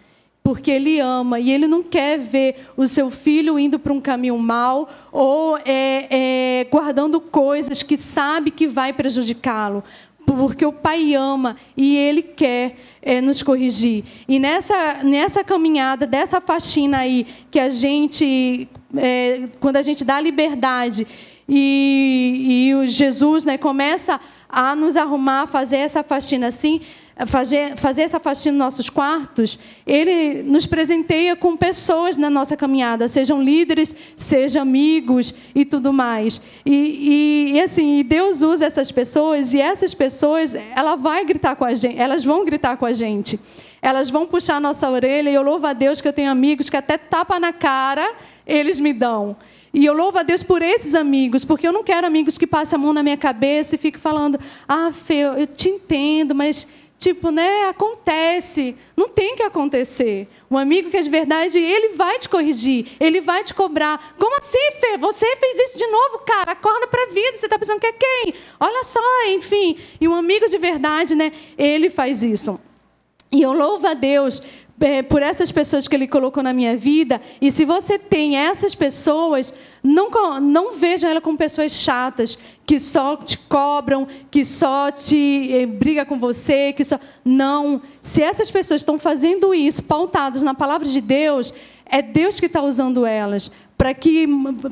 Porque 0.43 0.71
Ele 0.71 0.99
ama 0.99 1.39
e 1.39 1.51
Ele 1.51 1.67
não 1.67 1.83
quer 1.83 2.17
ver 2.17 2.67
o 2.75 2.87
seu 2.87 3.11
filho 3.11 3.59
indo 3.59 3.77
para 3.77 3.93
um 3.93 4.01
caminho 4.01 4.37
mau 4.39 4.89
ou 5.11 5.55
é, 5.59 6.07
é, 6.09 6.67
guardando 6.69 7.21
coisas 7.21 7.83
que 7.83 7.95
sabe 7.95 8.49
que 8.49 8.67
vai 8.67 8.91
prejudicá-lo 8.91 9.83
porque 10.25 10.65
o 10.65 10.71
Pai 10.71 11.13
ama 11.13 11.57
e 11.75 11.97
Ele 11.97 12.21
quer 12.21 12.77
é, 13.01 13.21
nos 13.21 13.43
corrigir. 13.43 14.03
E 14.27 14.39
nessa, 14.39 15.03
nessa 15.03 15.43
caminhada, 15.43 16.05
dessa 16.07 16.39
faxina 16.39 16.99
aí, 16.99 17.25
que 17.49 17.59
a 17.59 17.69
gente, 17.69 18.67
é, 18.95 19.43
quando 19.59 19.77
a 19.77 19.81
gente 19.81 20.03
dá 20.03 20.19
liberdade 20.19 21.07
e, 21.47 22.67
e 22.69 22.75
o 22.75 22.87
Jesus 22.87 23.43
né, 23.43 23.57
começa 23.57 24.19
a 24.47 24.75
nos 24.75 24.95
arrumar, 24.95 25.47
fazer 25.47 25.77
essa 25.77 26.03
faxina 26.03 26.47
assim, 26.47 26.81
fazer, 27.25 27.77
fazer 27.77 28.03
essa 28.03 28.19
faxina 28.19 28.57
nos 28.57 28.65
nossos 28.65 28.89
quartos, 28.89 29.59
ele 29.85 30.43
nos 30.43 30.65
presenteia 30.65 31.35
com 31.35 31.55
pessoas 31.55 32.17
na 32.17 32.29
nossa 32.29 32.57
caminhada, 32.57 33.07
sejam 33.07 33.41
líderes, 33.41 33.95
sejam 34.15 34.61
amigos 34.61 35.33
e 35.53 35.65
tudo 35.65 35.91
mais. 35.91 36.41
E, 36.65 37.51
e, 37.51 37.57
e, 37.57 37.61
assim, 37.61 38.03
Deus 38.03 38.41
usa 38.41 38.65
essas 38.65 38.91
pessoas 38.91 39.53
e 39.53 39.61
essas 39.61 39.93
pessoas, 39.93 40.55
ela 40.75 40.95
vai 40.95 41.25
gritar 41.25 41.55
com 41.55 41.65
a 41.65 41.73
gente, 41.73 41.97
elas 41.97 42.23
vão 42.23 42.45
gritar 42.45 42.77
com 42.77 42.85
a 42.85 42.93
gente. 42.93 43.39
Elas 43.81 44.11
vão 44.11 44.27
puxar 44.27 44.57
a 44.57 44.59
nossa 44.59 44.89
orelha 44.89 45.29
e 45.29 45.33
eu 45.33 45.41
louvo 45.41 45.65
a 45.65 45.73
Deus 45.73 45.99
que 45.99 46.07
eu 46.07 46.13
tenho 46.13 46.29
amigos 46.29 46.69
que 46.69 46.77
até 46.77 46.97
tapa 46.99 47.39
na 47.39 47.51
cara 47.51 48.13
eles 48.45 48.79
me 48.79 48.93
dão. 48.93 49.35
E 49.73 49.85
eu 49.85 49.93
louvo 49.93 50.19
a 50.19 50.23
Deus 50.23 50.43
por 50.43 50.61
esses 50.61 50.93
amigos, 50.93 51.45
porque 51.45 51.65
eu 51.65 51.71
não 51.71 51.83
quero 51.83 52.05
amigos 52.05 52.37
que 52.37 52.45
passem 52.45 52.75
a 52.75 52.79
mão 52.79 52.91
na 52.91 53.01
minha 53.01 53.15
cabeça 53.15 53.75
e 53.75 53.77
fiquem 53.77 54.01
falando: 54.01 54.37
ah, 54.67 54.91
Fê, 54.91 55.21
eu 55.23 55.47
te 55.47 55.69
entendo, 55.69 56.35
mas 56.35 56.67
Tipo, 57.01 57.31
né? 57.31 57.67
Acontece. 57.67 58.75
Não 58.95 59.09
tem 59.09 59.35
que 59.35 59.41
acontecer. 59.41 60.27
O 60.47 60.55
amigo 60.55 60.91
que 60.91 60.97
é 60.97 61.01
de 61.01 61.09
verdade, 61.09 61.57
ele 61.57 61.95
vai 61.95 62.19
te 62.19 62.29
corrigir, 62.29 62.89
ele 62.99 63.19
vai 63.19 63.43
te 63.43 63.55
cobrar. 63.55 64.13
Como 64.19 64.37
assim, 64.37 64.71
Fê? 64.79 64.99
Você 64.99 65.35
fez 65.37 65.57
isso 65.57 65.79
de 65.79 65.87
novo, 65.87 66.19
cara? 66.19 66.51
Acorda 66.51 66.85
para 66.85 67.05
a 67.05 67.07
vida. 67.07 67.37
Você 67.37 67.47
está 67.47 67.57
pensando 67.57 67.79
que 67.79 67.87
é 67.87 67.93
quem? 67.93 68.35
Olha 68.59 68.83
só, 68.83 69.01
enfim. 69.29 69.79
E 69.99 70.07
um 70.07 70.13
amigo 70.13 70.47
de 70.47 70.59
verdade, 70.59 71.15
né? 71.15 71.33
Ele 71.57 71.89
faz 71.89 72.21
isso. 72.21 72.61
E 73.31 73.41
eu 73.41 73.51
louvo 73.51 73.87
a 73.87 73.95
Deus 73.95 74.39
é, 74.81 75.01
por 75.01 75.21
essas 75.21 75.51
pessoas 75.51 75.87
que 75.87 75.95
Ele 75.95 76.07
colocou 76.07 76.41
na 76.41 76.53
minha 76.53 76.75
vida. 76.75 77.21
E 77.39 77.51
se 77.51 77.63
você 77.65 77.97
tem 77.97 78.35
essas 78.35 78.75
pessoas, 78.75 79.53
não, 79.83 80.09
não 80.39 80.73
vejam 80.73 81.09
ela 81.09 81.21
como 81.21 81.37
pessoas 81.37 81.71
chatas, 81.71 82.37
que 82.65 82.79
só 82.79 83.15
te 83.15 83.37
cobram, 83.37 84.07
que 84.29 84.43
só 84.43 84.91
te 84.91 85.49
eh, 85.53 85.65
briga 85.65 86.05
com 86.05 86.19
você, 86.19 86.73
que 86.73 86.83
só. 86.83 86.99
Não. 87.23 87.81
Se 88.01 88.21
essas 88.21 88.49
pessoas 88.49 88.81
estão 88.81 88.99
fazendo 88.99 89.53
isso, 89.53 89.83
pautadas 89.83 90.43
na 90.43 90.53
palavra 90.53 90.87
de 90.87 91.01
Deus, 91.01 91.53
é 91.85 92.01
Deus 92.01 92.39
que 92.39 92.45
está 92.45 92.61
usando 92.61 93.05
elas 93.05 93.51
para 93.81 93.95
que 93.95 94.27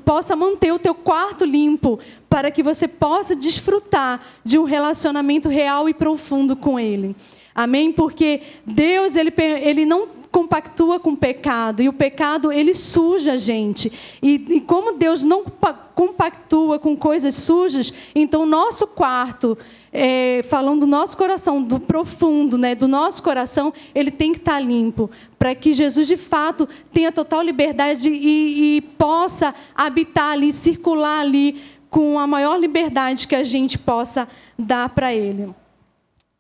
possa 0.06 0.36
manter 0.36 0.72
o 0.72 0.78
teu 0.78 0.94
quarto 0.94 1.44
limpo, 1.44 2.00
para 2.30 2.52
que 2.52 2.62
você 2.62 2.88
possa 2.88 3.36
desfrutar 3.36 4.22
de 4.44 4.60
um 4.60 4.66
relacionamento 4.66 5.50
real 5.50 5.90
e 5.90 5.96
profundo 5.96 6.56
com 6.56 6.80
Ele. 6.80 7.16
Amém? 7.60 7.92
Porque 7.92 8.40
Deus, 8.66 9.18
ele, 9.18 9.34
ele 9.38 9.86
não 9.86 10.08
compactua 10.32 10.98
com 10.98 11.10
o 11.10 11.18
pecado, 11.18 11.82
e 11.82 11.90
o 11.90 11.94
pecado, 11.94 12.54
ele 12.54 12.74
suja 12.74 13.34
a 13.34 13.38
gente. 13.38 13.92
E, 14.24 14.36
e 14.48 14.62
como 14.62 14.94
Deus 14.94 15.24
não 15.26 15.44
compactua 15.94 16.80
com 16.80 16.96
coisas 16.96 17.36
sujas, 17.36 17.92
então 18.16 18.46
nosso 18.46 18.88
quarto, 18.88 19.58
é, 19.92 20.42
falando 20.44 20.80
do 20.80 20.88
nosso 20.88 21.18
coração, 21.18 21.62
do 21.62 21.82
profundo, 21.82 22.58
né, 22.58 22.76
do 22.76 22.88
nosso 22.88 23.22
coração, 23.22 23.74
ele 23.94 24.10
tem 24.10 24.32
que 24.32 24.40
estar 24.40 24.62
limpo, 24.62 25.12
para 25.38 25.54
que 25.54 25.74
Jesus 25.74 26.08
de 26.08 26.16
fato 26.16 26.66
tenha 26.94 27.12
total 27.12 27.42
liberdade 27.42 28.08
e, 28.08 28.78
e 28.78 28.82
possa 28.82 29.54
habitar 29.76 30.32
ali, 30.32 30.54
circular 30.54 31.20
ali 31.20 31.62
com 31.90 32.18
a 32.18 32.26
maior 32.26 32.56
liberdade 32.56 33.28
que 33.28 33.36
a 33.36 33.44
gente 33.44 33.78
possa 33.78 34.30
dar 34.58 34.88
para 34.88 35.14
Ele. 35.14 35.54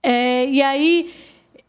É, 0.01 0.45
e 0.45 0.61
aí, 0.61 1.13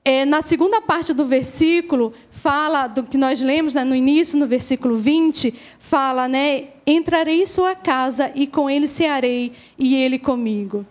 é, 0.05 0.25
na 0.25 0.41
segunda 0.41 0.81
parte 0.81 1.13
do 1.13 1.25
versículo, 1.25 2.13
fala 2.31 2.87
do 2.87 3.03
que 3.03 3.19
nós 3.19 3.43
lemos 3.43 3.75
né, 3.75 3.85
no 3.85 3.95
início, 3.95 4.39
no 4.39 4.47
versículo 4.47 4.97
20, 4.97 5.55
fala, 5.79 6.29
né? 6.29 6.69
Entrarei 6.87 7.43
em 7.43 7.47
sua 7.47 7.75
casa 7.75 8.31
e 8.35 8.47
com 8.47 8.71
ele 8.71 8.87
cearei 8.87 9.53
e 9.79 9.95
ele 9.95 10.19
comigo. 10.19 10.87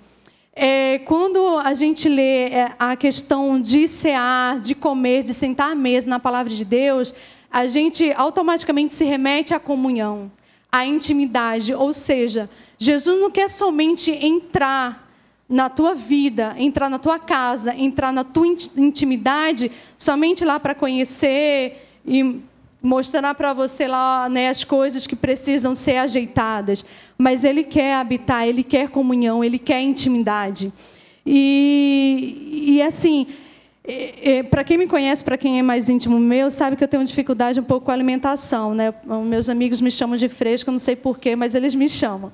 É, 0.53 0.99
quando 0.99 1.57
a 1.57 1.73
gente 1.73 2.09
lê 2.09 2.49
é, 2.49 2.75
a 2.77 2.95
questão 2.95 3.59
de 3.59 3.87
cear, 3.87 4.59
de 4.59 4.75
comer, 4.75 5.23
de 5.23 5.33
sentar 5.33 5.71
à 5.71 5.75
mesa 5.75 6.09
na 6.09 6.19
palavra 6.19 6.53
de 6.53 6.65
Deus, 6.65 7.13
a 7.49 7.65
gente 7.65 8.11
automaticamente 8.11 8.93
se 8.93 9.05
remete 9.05 9.53
à 9.53 9.59
comunhão, 9.59 10.29
à 10.71 10.85
intimidade. 10.85 11.73
Ou 11.73 11.93
seja, 11.93 12.49
Jesus 12.77 13.19
não 13.19 13.31
quer 13.31 13.49
somente 13.49 14.11
entrar 14.11 15.08
na 15.49 15.67
tua 15.67 15.95
vida, 15.95 16.53
entrar 16.59 16.89
na 16.89 16.99
tua 16.99 17.17
casa, 17.17 17.73
entrar 17.75 18.13
na 18.13 18.23
tua 18.23 18.45
intimidade, 18.77 19.71
somente 19.97 20.45
lá 20.45 20.59
para 20.59 20.75
conhecer 20.75 21.89
e 22.05 22.39
mostrar 22.81 23.33
para 23.33 23.51
você 23.51 23.87
lá 23.87 24.29
né, 24.29 24.47
as 24.47 24.63
coisas 24.63 25.07
que 25.07 25.15
precisam 25.15 25.73
ser 25.73 25.97
ajeitadas. 25.97 26.85
Mas 27.17 27.43
Ele 27.43 27.63
quer 27.63 27.95
habitar, 27.95 28.47
Ele 28.47 28.63
quer 28.63 28.89
comunhão, 28.89 29.43
Ele 29.43 29.57
quer 29.57 29.81
intimidade. 29.81 30.71
E, 31.25 32.65
e 32.67 32.81
assim, 32.83 33.25
para 34.51 34.63
quem 34.63 34.77
me 34.77 34.85
conhece, 34.87 35.23
para 35.23 35.37
quem 35.37 35.57
é 35.57 35.61
mais 35.63 35.89
íntimo 35.89 36.19
meu, 36.19 36.51
sabe 36.51 36.75
que 36.75 36.83
eu 36.83 36.87
tenho 36.87 37.03
dificuldade 37.03 37.59
um 37.59 37.63
pouco 37.63 37.85
com 37.85 37.91
a 37.91 37.93
alimentação. 37.95 38.75
Né? 38.75 38.93
Meus 39.25 39.49
amigos 39.49 39.81
me 39.81 39.89
chamam 39.89 40.15
de 40.15 40.29
fresco, 40.29 40.71
não 40.71 40.79
sei 40.79 40.95
porquê, 40.95 41.35
mas 41.35 41.55
eles 41.55 41.73
me 41.73 41.89
chamam. 41.89 42.31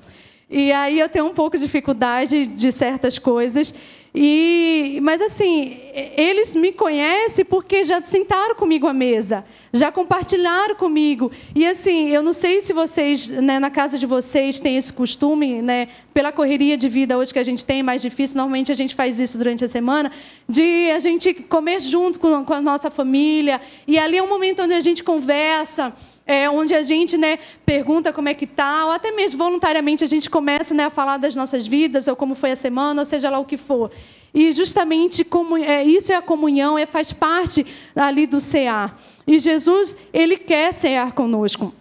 E 0.48 0.70
aí 0.72 1.00
eu 1.00 1.08
tenho 1.08 1.26
um 1.26 1.34
pouco 1.34 1.56
de 1.56 1.64
dificuldade 1.64 2.46
de 2.46 2.70
certas 2.70 3.18
coisas. 3.18 3.74
E, 4.18 4.98
mas 5.02 5.20
assim, 5.20 5.76
eles 6.16 6.54
me 6.54 6.72
conhecem 6.72 7.44
porque 7.44 7.84
já 7.84 8.00
sentaram 8.00 8.54
comigo 8.54 8.86
à 8.86 8.92
mesa, 8.94 9.44
já 9.74 9.92
compartilharam 9.92 10.74
comigo. 10.74 11.30
E 11.54 11.66
assim, 11.66 12.08
eu 12.08 12.22
não 12.22 12.32
sei 12.32 12.62
se 12.62 12.72
vocês, 12.72 13.28
né, 13.28 13.58
na 13.58 13.70
casa 13.70 13.98
de 13.98 14.06
vocês, 14.06 14.58
têm 14.58 14.78
esse 14.78 14.90
costume, 14.90 15.60
né, 15.60 15.88
pela 16.14 16.32
correria 16.32 16.78
de 16.78 16.88
vida 16.88 17.18
hoje 17.18 17.30
que 17.30 17.38
a 17.38 17.44
gente 17.44 17.62
tem, 17.62 17.82
mais 17.82 18.00
difícil, 18.00 18.38
normalmente 18.38 18.72
a 18.72 18.74
gente 18.74 18.94
faz 18.94 19.20
isso 19.20 19.36
durante 19.36 19.66
a 19.66 19.68
semana, 19.68 20.10
de 20.48 20.90
a 20.92 20.98
gente 20.98 21.34
comer 21.34 21.80
junto 21.80 22.18
com, 22.18 22.42
com 22.42 22.54
a 22.54 22.60
nossa 22.62 22.88
família. 22.88 23.60
E 23.86 23.98
ali 23.98 24.16
é 24.16 24.22
um 24.22 24.28
momento 24.28 24.62
onde 24.62 24.72
a 24.72 24.80
gente 24.80 25.04
conversa 25.04 25.92
é, 26.26 26.50
onde 26.50 26.74
a 26.74 26.82
gente 26.82 27.16
né, 27.16 27.38
pergunta 27.64 28.12
como 28.12 28.28
é 28.28 28.34
que 28.34 28.44
está, 28.44 28.86
ou 28.86 28.90
até 28.90 29.12
mesmo 29.12 29.38
voluntariamente 29.38 30.02
a 30.02 30.08
gente 30.08 30.28
começa 30.28 30.74
né, 30.74 30.86
a 30.86 30.90
falar 30.90 31.18
das 31.18 31.36
nossas 31.36 31.66
vidas, 31.66 32.08
ou 32.08 32.16
como 32.16 32.34
foi 32.34 32.50
a 32.50 32.56
semana, 32.56 33.00
ou 33.00 33.04
seja 33.04 33.30
lá 33.30 33.38
o 33.38 33.44
que 33.44 33.56
for. 33.56 33.92
E 34.34 34.52
justamente 34.52 35.24
como, 35.24 35.56
é, 35.56 35.84
isso 35.84 36.12
é 36.12 36.16
a 36.16 36.20
comunhão, 36.20 36.76
é, 36.76 36.84
faz 36.84 37.12
parte 37.12 37.64
ali 37.94 38.26
do 38.26 38.40
cear. 38.40 39.00
E 39.26 39.38
Jesus, 39.38 39.96
Ele 40.12 40.36
quer 40.36 40.74
cear 40.74 41.12
conosco. 41.12 41.72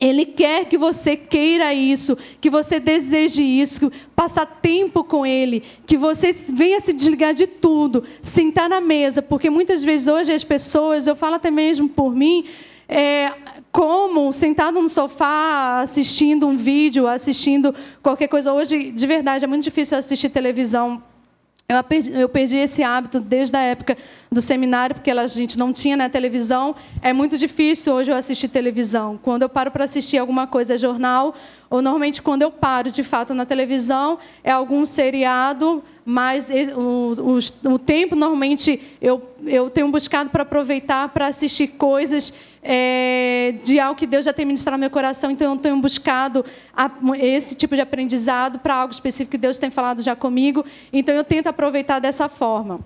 Ele 0.00 0.24
quer 0.24 0.64
que 0.64 0.76
você 0.76 1.16
queira 1.16 1.72
isso, 1.72 2.18
que 2.40 2.50
você 2.50 2.80
deseje 2.80 3.40
isso, 3.40 3.92
passar 4.16 4.46
tempo 4.46 5.04
com 5.04 5.24
Ele, 5.24 5.62
que 5.86 5.96
você 5.96 6.32
venha 6.32 6.80
se 6.80 6.92
desligar 6.92 7.34
de 7.34 7.46
tudo, 7.46 8.02
sentar 8.20 8.68
na 8.68 8.80
mesa, 8.80 9.22
porque 9.22 9.48
muitas 9.48 9.84
vezes 9.84 10.08
hoje 10.08 10.32
as 10.32 10.42
pessoas, 10.42 11.06
eu 11.06 11.14
falo 11.14 11.36
até 11.36 11.52
mesmo 11.52 11.88
por 11.88 12.16
mim, 12.16 12.46
é, 12.88 13.32
como 13.72 14.30
sentado 14.34 14.80
no 14.82 14.88
sofá 14.88 15.80
assistindo 15.80 16.46
um 16.46 16.56
vídeo, 16.56 17.06
assistindo 17.06 17.74
qualquer 18.02 18.28
coisa. 18.28 18.52
Hoje, 18.52 18.92
de 18.92 19.06
verdade, 19.06 19.46
é 19.46 19.48
muito 19.48 19.64
difícil 19.64 19.96
assistir 19.96 20.28
televisão. 20.28 21.02
Eu 21.66 21.82
perdi, 21.82 22.12
eu 22.12 22.28
perdi 22.28 22.56
esse 22.56 22.82
hábito 22.82 23.18
desde 23.18 23.56
a 23.56 23.60
época 23.60 23.96
do 24.30 24.42
seminário, 24.42 24.94
porque 24.94 25.10
a 25.10 25.26
gente 25.26 25.58
não 25.58 25.72
tinha 25.72 25.96
né, 25.96 26.06
televisão. 26.10 26.76
É 27.00 27.14
muito 27.14 27.38
difícil 27.38 27.94
hoje 27.94 28.12
eu 28.12 28.16
assistir 28.16 28.48
televisão. 28.48 29.18
Quando 29.22 29.42
eu 29.42 29.48
paro 29.48 29.70
para 29.70 29.84
assistir 29.84 30.18
alguma 30.18 30.46
coisa, 30.46 30.74
é 30.74 30.78
jornal, 30.78 31.34
ou 31.72 31.80
normalmente 31.80 32.20
quando 32.20 32.42
eu 32.42 32.50
paro 32.50 32.90
de 32.90 33.02
fato 33.02 33.32
na 33.32 33.46
televisão, 33.46 34.18
é 34.44 34.50
algum 34.50 34.84
seriado 34.84 35.82
mas 36.04 36.50
o, 36.74 37.38
o, 37.38 37.74
o, 37.74 37.78
tempo 37.78 38.14
normalmente 38.14 38.82
eu, 39.00 39.22
eu 39.46 39.70
tenho 39.70 39.88
buscado 39.88 40.28
para 40.30 40.42
aproveitar 40.42 41.08
para 41.10 41.28
assistir 41.28 41.68
coisas 41.68 42.34
é, 42.62 43.54
de 43.64 43.78
algo 43.78 43.98
que 43.98 44.06
Deus 44.06 44.24
já 44.24 44.32
tem 44.32 44.44
ministrado 44.44 44.76
no 44.76 44.80
meu 44.80 44.90
coração, 44.90 45.30
então 45.30 45.52
eu 45.52 45.58
tenho 45.58 45.76
buscado 45.78 46.44
a, 46.76 46.90
esse 47.18 47.54
tipo 47.54 47.74
de 47.74 47.80
aprendizado 47.80 48.58
para 48.58 48.74
algo 48.74 48.92
específico 48.92 49.30
que 49.30 49.38
Deus 49.38 49.58
tem 49.58 49.70
falado 49.70 50.02
já 50.02 50.14
comigo, 50.14 50.66
então 50.92 51.14
eu 51.14 51.24
tento 51.24 51.46
aproveitar 51.46 52.00
dessa 52.00 52.28
forma. 52.28 52.80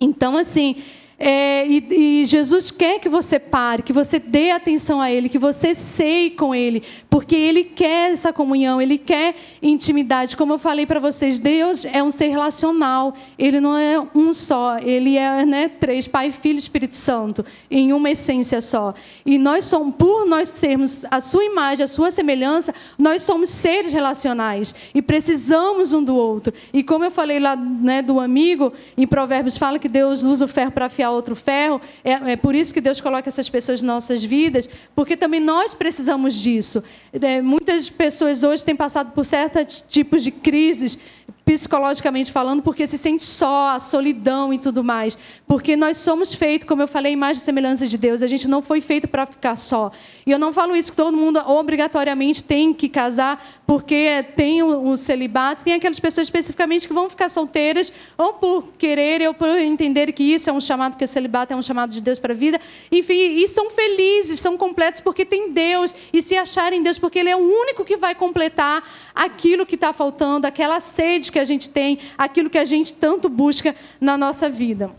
Então, 0.00 0.36
assim, 0.36 0.76
é, 1.20 1.66
e, 1.66 2.20
e, 2.20 2.26
Jesus 2.26 2.70
quer 2.70 3.00
que 3.00 3.08
você 3.08 3.40
pare, 3.40 3.82
que 3.82 3.92
você 3.92 4.20
dê 4.20 4.52
atenção 4.52 5.00
a 5.00 5.10
Ele, 5.10 5.28
que 5.28 5.38
você 5.38 5.74
seie 5.74 6.30
com 6.30 6.54
Ele, 6.54 6.80
porque 7.10 7.34
Ele 7.34 7.64
quer 7.64 8.12
essa 8.12 8.32
comunhão, 8.32 8.80
Ele 8.80 8.96
quer 8.96 9.34
intimidade. 9.60 10.36
Como 10.36 10.52
eu 10.52 10.58
falei 10.58 10.86
para 10.86 11.00
vocês, 11.00 11.40
Deus 11.40 11.84
é 11.84 12.00
um 12.04 12.10
ser 12.10 12.28
relacional, 12.28 13.14
Ele 13.36 13.60
não 13.60 13.76
é 13.76 14.00
um 14.14 14.32
só, 14.32 14.78
Ele 14.78 15.16
é 15.16 15.44
né, 15.44 15.68
três: 15.68 16.06
Pai, 16.06 16.30
Filho 16.30 16.54
e 16.54 16.60
Espírito 16.60 16.94
Santo, 16.94 17.44
em 17.68 17.92
uma 17.92 18.10
essência 18.10 18.60
só. 18.60 18.94
E 19.26 19.38
nós 19.38 19.64
somos, 19.64 19.96
por 19.96 20.24
nós 20.24 20.48
sermos 20.50 21.04
a 21.10 21.20
Sua 21.20 21.44
imagem, 21.44 21.82
a 21.82 21.88
Sua 21.88 22.12
semelhança, 22.12 22.72
nós 22.96 23.24
somos 23.24 23.50
seres 23.50 23.92
relacionais 23.92 24.72
e 24.94 25.02
precisamos 25.02 25.92
um 25.92 26.04
do 26.04 26.14
outro. 26.14 26.54
E 26.72 26.84
como 26.84 27.04
eu 27.04 27.10
falei 27.10 27.40
lá 27.40 27.56
né, 27.56 28.02
do 28.02 28.20
amigo, 28.20 28.72
em 28.96 29.04
Provérbios 29.04 29.58
fala 29.58 29.80
que 29.80 29.88
Deus 29.88 30.22
usa 30.22 30.44
o 30.44 30.48
ferro 30.48 30.70
para 30.70 30.86
afiar 30.86 31.07
outro 31.10 31.34
ferro. 31.36 31.80
É, 32.04 32.32
é, 32.32 32.36
por 32.36 32.54
isso 32.54 32.72
que 32.72 32.80
Deus 32.80 33.00
coloca 33.00 33.28
essas 33.28 33.48
pessoas 33.48 33.82
em 33.82 33.86
nossas 33.86 34.24
vidas, 34.24 34.68
porque 34.94 35.16
também 35.16 35.40
nós 35.40 35.74
precisamos 35.74 36.34
disso. 36.34 36.82
É, 37.12 37.40
muitas 37.40 37.88
pessoas 37.88 38.42
hoje 38.42 38.64
têm 38.64 38.76
passado 38.76 39.12
por 39.12 39.24
certos 39.24 39.84
tipos 39.88 40.22
de 40.22 40.30
crises 40.30 40.98
psicologicamente 41.48 42.30
falando, 42.30 42.62
porque 42.62 42.86
se 42.86 42.98
sente 42.98 43.24
só, 43.24 43.70
a 43.70 43.78
solidão 43.78 44.52
e 44.52 44.58
tudo 44.58 44.84
mais. 44.84 45.16
Porque 45.46 45.76
nós 45.76 45.96
somos 45.96 46.34
feitos, 46.34 46.68
como 46.68 46.82
eu 46.82 46.88
falei, 46.88 47.12
imagem 47.14 47.40
e 47.40 47.44
semelhança 47.44 47.86
de 47.86 47.96
Deus. 47.96 48.20
A 48.20 48.26
gente 48.26 48.46
não 48.46 48.60
foi 48.60 48.82
feito 48.82 49.08
para 49.08 49.24
ficar 49.24 49.56
só. 49.56 49.90
E 50.26 50.30
eu 50.30 50.38
não 50.38 50.52
falo 50.52 50.76
isso 50.76 50.90
que 50.90 50.96
todo 50.96 51.16
mundo 51.16 51.38
obrigatoriamente 51.38 52.44
tem 52.44 52.74
que 52.74 52.86
casar 52.86 53.62
porque 53.66 54.24
tem 54.36 54.62
o, 54.62 54.90
o 54.90 54.96
celibato. 54.96 55.64
Tem 55.64 55.72
aquelas 55.72 55.98
pessoas 55.98 56.26
especificamente 56.26 56.86
que 56.86 56.92
vão 56.92 57.08
ficar 57.08 57.30
solteiras 57.30 57.90
ou 58.18 58.34
por 58.34 58.64
querer 58.76 59.26
ou 59.26 59.32
por 59.32 59.48
entender 59.48 60.12
que 60.12 60.22
isso 60.22 60.50
é 60.50 60.52
um 60.52 60.60
chamado, 60.60 60.98
que 60.98 61.04
o 61.04 61.08
celibato 61.08 61.54
é 61.54 61.56
um 61.56 61.62
chamado 61.62 61.92
de 61.92 62.02
Deus 62.02 62.18
para 62.18 62.34
a 62.34 62.36
vida. 62.36 62.60
Enfim, 62.92 63.14
e 63.14 63.48
são 63.48 63.70
felizes, 63.70 64.38
são 64.38 64.58
completos 64.58 65.00
porque 65.00 65.24
tem 65.24 65.50
Deus 65.50 65.94
e 66.12 66.20
se 66.20 66.36
acharem 66.36 66.82
Deus 66.82 66.98
porque 66.98 67.18
Ele 67.18 67.30
é 67.30 67.36
o 67.36 67.40
único 67.40 67.86
que 67.86 67.96
vai 67.96 68.14
completar 68.14 68.82
aquilo 69.14 69.64
que 69.64 69.76
está 69.76 69.94
faltando, 69.94 70.46
aquela 70.46 70.78
sede 70.78 71.17
que 71.18 71.32
que 71.32 71.38
a 71.38 71.44
gente 71.44 71.68
tem, 71.70 71.98
aquilo 72.16 72.48
que 72.48 72.58
a 72.58 72.64
gente 72.64 72.92
tanto 72.94 73.28
busca 73.28 73.74
na 74.00 74.16
nossa 74.16 74.48
vida. 74.48 74.90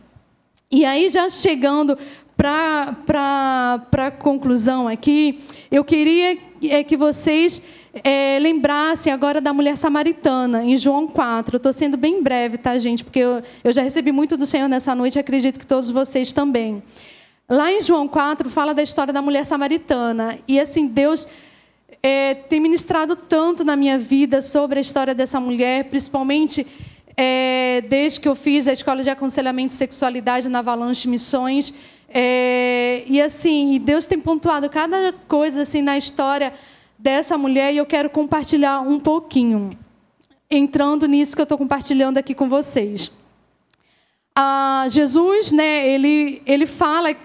E 0.71 0.85
aí, 0.85 1.09
já 1.09 1.29
chegando 1.29 1.97
para 2.37 2.95
a 3.97 4.11
conclusão 4.11 4.87
aqui, 4.87 5.39
eu 5.71 5.83
queria 5.83 6.37
é, 6.63 6.83
que 6.83 6.95
vocês 6.95 7.61
é, 8.03 8.37
lembrassem 8.39 9.11
agora 9.11 9.41
da 9.41 9.51
mulher 9.51 9.75
samaritana, 9.75 10.63
em 10.63 10.77
João 10.77 11.07
4. 11.07 11.57
Estou 11.57 11.73
sendo 11.73 11.97
bem 11.97 12.21
breve, 12.21 12.57
tá, 12.57 12.77
gente? 12.77 13.03
Porque 13.03 13.19
eu, 13.19 13.41
eu 13.63 13.71
já 13.71 13.81
recebi 13.81 14.11
muito 14.11 14.37
do 14.37 14.45
Senhor 14.45 14.67
nessa 14.67 14.93
noite 14.93 15.15
e 15.15 15.19
acredito 15.19 15.59
que 15.59 15.65
todos 15.65 15.89
vocês 15.89 16.31
também. 16.31 16.83
Lá 17.49 17.71
em 17.71 17.81
João 17.81 18.07
4, 18.07 18.49
fala 18.49 18.73
da 18.73 18.83
história 18.83 19.11
da 19.11 19.21
mulher 19.21 19.43
samaritana. 19.43 20.37
E 20.47 20.59
assim, 20.59 20.85
Deus 20.87 21.27
é, 22.01 22.33
tem 22.33 22.59
ministrado 22.59 23.15
tanto 23.15 23.63
na 23.63 23.75
minha 23.75 23.97
vida 23.97 24.41
sobre 24.41 24.79
a 24.79 24.81
história 24.81 25.13
dessa 25.13 25.39
mulher, 25.39 25.85
principalmente 25.85 26.65
é, 27.15 27.83
desde 27.89 28.19
que 28.19 28.27
eu 28.27 28.35
fiz 28.35 28.67
a 28.67 28.73
escola 28.73 29.03
de 29.03 29.09
aconselhamento 29.09 29.73
e 29.73 29.77
sexualidade 29.77 30.47
na 30.47 30.59
Avalanche 30.59 31.07
Missões. 31.07 31.73
É, 32.07 33.03
e 33.05 33.21
assim, 33.21 33.79
Deus 33.83 34.05
tem 34.05 34.19
pontuado 34.19 34.69
cada 34.69 35.13
coisa 35.27 35.61
assim 35.63 35.81
na 35.81 35.97
história 35.97 36.53
dessa 36.97 37.37
mulher 37.37 37.73
e 37.73 37.77
eu 37.77 37.85
quero 37.85 38.09
compartilhar 38.09 38.81
um 38.81 38.99
pouquinho, 38.99 39.77
entrando 40.49 41.07
nisso 41.07 41.35
que 41.35 41.41
eu 41.41 41.43
estou 41.43 41.57
compartilhando 41.57 42.17
aqui 42.17 42.33
com 42.33 42.49
vocês 42.49 43.11
ah, 44.41 44.85
Jesus, 44.87 45.51
né, 45.51 45.85
ele, 45.89 46.41
ele 46.45 46.65
fala 46.65 47.09
é, 47.09 47.15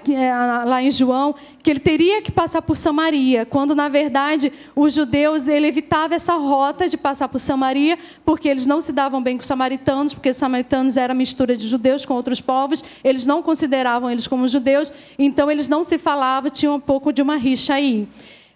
lá 0.65 0.83
em 0.83 0.91
João 0.91 1.33
que 1.63 1.71
ele 1.71 1.79
teria 1.79 2.21
que 2.21 2.33
passar 2.33 2.61
por 2.61 2.77
Samaria, 2.77 3.47
quando 3.47 3.73
na 3.73 3.89
verdade 3.89 4.53
os 4.75 4.95
judeus 4.95 5.47
ele 5.47 5.69
evitava 5.69 6.17
essa 6.17 6.35
rota 6.35 6.89
de 6.89 6.97
passar 6.97 7.29
por 7.29 7.39
Samaria, 7.39 7.97
porque 8.25 8.49
eles 8.49 8.67
não 8.67 8.81
se 8.81 8.91
davam 8.91 9.23
bem 9.23 9.37
com 9.37 9.43
os 9.43 9.47
samaritanos, 9.47 10.13
porque 10.13 10.31
os 10.31 10.37
samaritanos 10.37 10.97
era 10.97 11.15
mistura 11.15 11.57
de 11.57 11.69
judeus 11.69 12.05
com 12.05 12.15
outros 12.15 12.41
povos, 12.41 12.83
eles 13.05 13.25
não 13.27 13.45
consideravam 13.45 14.11
eles 14.11 14.27
como 14.27 14.49
judeus, 14.49 14.93
então 15.17 15.49
eles 15.49 15.69
não 15.69 15.85
se 15.85 15.99
falavam, 15.99 16.51
tinha 16.51 16.73
um 16.73 16.81
pouco 16.81 17.13
de 17.13 17.23
uma 17.23 17.37
rixa 17.37 17.75
aí. 17.75 18.09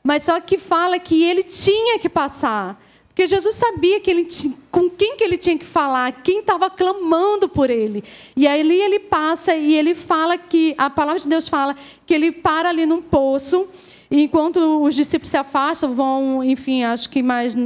Mas 0.03 0.25
só 0.25 0.40
que 0.40 0.59
fala 0.59 0.99
que 0.99 1.23
ele 1.23 1.44
tinha 1.44 2.01
que 2.01 2.09
passar. 2.09 2.77
Porque 3.18 3.26
Jesus 3.26 3.57
sabia 3.57 3.98
que 3.98 4.09
ele 4.09 4.26
tinha, 4.26 4.54
com 4.70 4.88
quem 4.88 5.16
que 5.16 5.24
ele 5.24 5.37
tinha 5.37 5.59
que 5.59 5.64
falar, 5.64 6.22
quem 6.22 6.38
estava 6.38 6.70
clamando 6.70 7.48
por 7.48 7.68
ele. 7.68 8.04
E 8.37 8.46
aí 8.46 8.61
ele 8.61 9.00
passa 9.00 9.57
e 9.57 9.74
ele 9.74 9.92
fala 9.92 10.38
que 10.38 10.72
a 10.78 10.88
palavra 10.88 11.20
de 11.20 11.28
Deus 11.28 11.48
fala 11.48 11.74
que 12.07 12.14
ele 12.14 12.31
para 12.31 12.68
ali 12.68 12.87
num 12.87 13.02
poço. 13.02 13.66
E 14.09 14.22
enquanto 14.22 14.85
os 14.85 14.94
discípulos 14.94 15.31
se 15.31 15.37
afastam, 15.37 15.96
vão, 15.96 16.44
enfim, 16.44 16.85
acho 16.85 17.11
que 17.11 17.20
mais 17.20 17.57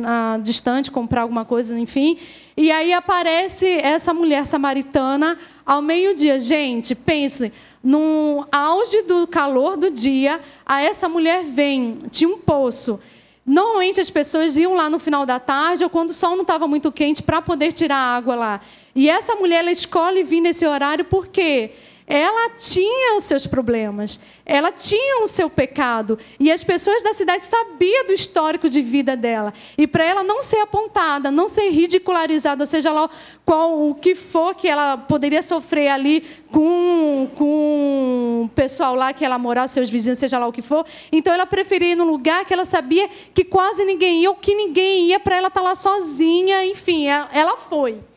distante, 0.43 0.91
comprar 0.91 1.21
alguma 1.21 1.45
coisa, 1.45 1.79
enfim. 1.79 2.17
E 2.57 2.73
aí 2.73 2.91
aparece 2.95 3.67
essa 3.83 4.15
mulher 4.15 4.47
samaritana 4.47 5.37
ao 5.67 5.83
meio-dia. 5.83 6.41
Gente, 6.41 6.95
pense, 6.95 7.53
no 7.85 8.47
auge 8.51 9.03
do 9.03 9.27
calor 9.27 9.77
do 9.77 9.91
dia, 9.91 10.41
a 10.65 10.81
essa 10.81 11.11
mulher 11.11 11.45
vem, 11.45 11.99
tinha 12.11 12.31
um 12.31 12.39
poço. 12.39 12.99
Normalmente 13.45 14.01
as 14.01 14.09
pessoas 14.09 14.57
iam 14.57 14.75
lá 14.75 14.89
no 14.89 15.01
final 15.01 15.27
da 15.27 15.41
tarde 15.41 15.83
ou 15.83 15.91
quando 15.91 16.11
o 16.11 16.15
sol 16.15 16.37
não 16.37 16.43
estava 16.43 16.69
muito 16.69 16.93
quente 16.93 17.23
para 17.23 17.43
poder 17.43 17.73
tirar 17.73 17.97
a 17.97 18.17
água 18.17 18.35
lá. 18.35 18.61
E 18.95 19.11
essa 19.11 19.35
mulher 19.35 19.59
ela 19.59 19.71
escolhe 19.71 20.23
vir 20.23 20.41
nesse 20.41 20.65
horário 20.65 21.05
porque 21.05 21.73
ela 22.15 22.51
tinha 22.51 23.17
os 23.17 23.25
seus 23.25 23.47
problemas, 23.47 24.21
ela 24.45 24.71
tinha 24.71 25.23
o 25.23 25.27
seu 25.27 25.49
pecado, 25.49 26.19
e 26.39 26.53
as 26.53 26.63
pessoas 26.63 27.03
da 27.03 27.15
cidade 27.15 27.47
sabiam 27.47 28.05
do 28.05 28.13
histórico 28.13 28.69
de 28.69 28.83
vida 28.83 29.17
dela. 29.17 29.51
E 29.79 29.87
para 29.87 30.05
ela 30.05 30.23
não 30.23 30.43
ser 30.43 30.59
apontada, 30.59 31.31
não 31.31 31.49
ser 31.49 31.71
ridicularizada, 31.71 32.65
ou 32.65 32.67
seja 32.67 32.93
lá 32.93 33.09
qual 33.47 33.89
o 33.89 33.95
que 33.95 34.15
for 34.15 34.55
que 34.55 34.69
ela 34.69 34.99
poderia 34.99 35.43
sofrer 35.43 35.89
ali 35.89 36.23
com, 36.51 37.31
com 37.35 38.43
o 38.45 38.49
pessoal 38.55 38.95
lá 38.95 39.15
que 39.15 39.25
ela 39.25 39.39
morava, 39.39 39.69
seus 39.69 39.89
vizinhos, 39.89 40.19
seja 40.19 40.39
lá 40.39 40.47
o 40.47 40.53
que 40.53 40.61
for, 40.61 40.85
então 41.11 41.33
ela 41.33 41.47
preferia 41.47 41.93
ir 41.93 41.97
num 41.97 42.05
lugar 42.05 42.45
que 42.45 42.53
ela 42.53 42.67
sabia 42.67 43.09
que 43.33 43.43
quase 43.43 43.87
ninguém 43.87 44.21
ia, 44.21 44.29
ou 44.29 44.37
que 44.37 44.55
ninguém 44.55 45.07
ia, 45.07 45.19
para 45.19 45.37
ela 45.37 45.49
estar 45.49 45.63
tá 45.63 45.67
lá 45.67 45.75
sozinha, 45.75 46.63
enfim, 46.67 47.07
ela 47.07 47.57
foi. 47.57 48.12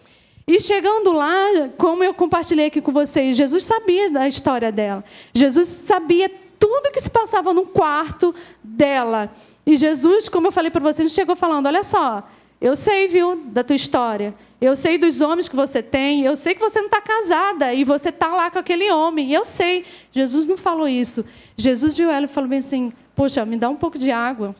E 0.48 0.60
chegando 0.60 1.12
lá, 1.12 1.70
como 1.78 2.04
eu 2.04 2.14
compartilhei 2.14 2.68
aqui 2.68 2.80
com 2.80 2.92
vocês, 2.92 3.36
Jesus 3.36 3.64
sabia 3.64 4.12
da 4.12 4.28
história 4.28 4.72
dela. 4.72 5.04
Jesus 5.34 5.68
sabia 5.68 6.30
tudo 6.60 6.92
que 6.92 7.02
se 7.02 7.10
passava 7.10 7.54
no 7.54 7.66
quarto 7.66 8.34
dela. 8.64 9.32
E 9.66 9.76
Jesus, 9.76 10.30
como 10.30 10.48
eu 10.48 10.52
falei 10.52 10.70
para 10.70 10.82
vocês, 10.82 11.12
chegou 11.12 11.36
falando: 11.36 11.66
Olha 11.66 11.84
só, 11.84 12.24
eu 12.62 12.76
sei, 12.76 13.08
viu, 13.08 13.36
da 13.46 13.64
tua 13.64 13.76
história. 13.76 14.34
Eu 14.62 14.76
sei 14.76 14.98
dos 14.98 15.20
homens 15.20 15.50
que 15.50 15.56
você 15.56 15.82
tem. 15.82 16.24
Eu 16.24 16.36
sei 16.36 16.54
que 16.54 16.60
você 16.60 16.80
não 16.80 16.88
está 16.88 17.02
casada 17.02 17.74
e 17.74 17.84
você 17.84 18.10
está 18.10 18.28
lá 18.28 18.50
com 18.50 18.60
aquele 18.60 18.92
homem. 18.92 19.32
Eu 19.32 19.44
sei. 19.44 19.84
Jesus 20.12 20.48
não 20.48 20.58
falou 20.58 20.88
isso. 20.88 21.26
Jesus 21.58 21.98
viu 21.98 22.10
ela 22.10 22.26
e 22.26 22.30
falou 22.30 22.50
bem 22.50 22.60
assim: 22.60 22.94
Poxa, 23.16 23.44
me 23.46 23.58
dá 23.58 23.70
um 23.70 23.76
pouco 23.76 23.98
de 23.98 24.12
água. 24.12 24.56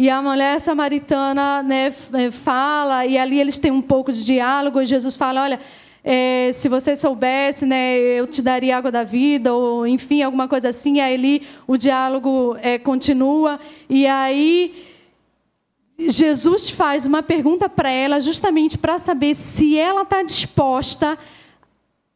E 0.00 0.08
a 0.08 0.22
mulher 0.22 0.58
samaritana 0.62 1.62
né, 1.62 1.92
é, 2.14 2.30
fala, 2.30 3.04
e 3.04 3.18
ali 3.18 3.38
eles 3.38 3.58
têm 3.58 3.70
um 3.70 3.82
pouco 3.82 4.10
de 4.10 4.24
diálogo, 4.24 4.80
e 4.80 4.86
Jesus 4.86 5.14
fala: 5.14 5.42
Olha, 5.42 5.60
é, 6.02 6.50
se 6.54 6.70
você 6.70 6.96
soubesse, 6.96 7.66
né, 7.66 7.98
eu 7.98 8.26
te 8.26 8.40
daria 8.40 8.78
água 8.78 8.90
da 8.90 9.04
vida, 9.04 9.52
ou 9.52 9.86
enfim, 9.86 10.22
alguma 10.22 10.48
coisa 10.48 10.70
assim. 10.70 10.94
E 10.94 11.00
aí 11.02 11.14
ali 11.14 11.42
o 11.66 11.76
diálogo 11.76 12.56
é, 12.62 12.78
continua, 12.78 13.60
e 13.90 14.06
aí 14.06 14.86
Jesus 15.98 16.70
faz 16.70 17.04
uma 17.04 17.22
pergunta 17.22 17.68
para 17.68 17.90
ela, 17.90 18.22
justamente 18.22 18.78
para 18.78 18.98
saber 18.98 19.34
se 19.34 19.76
ela 19.76 20.00
está 20.00 20.22
disposta 20.22 21.18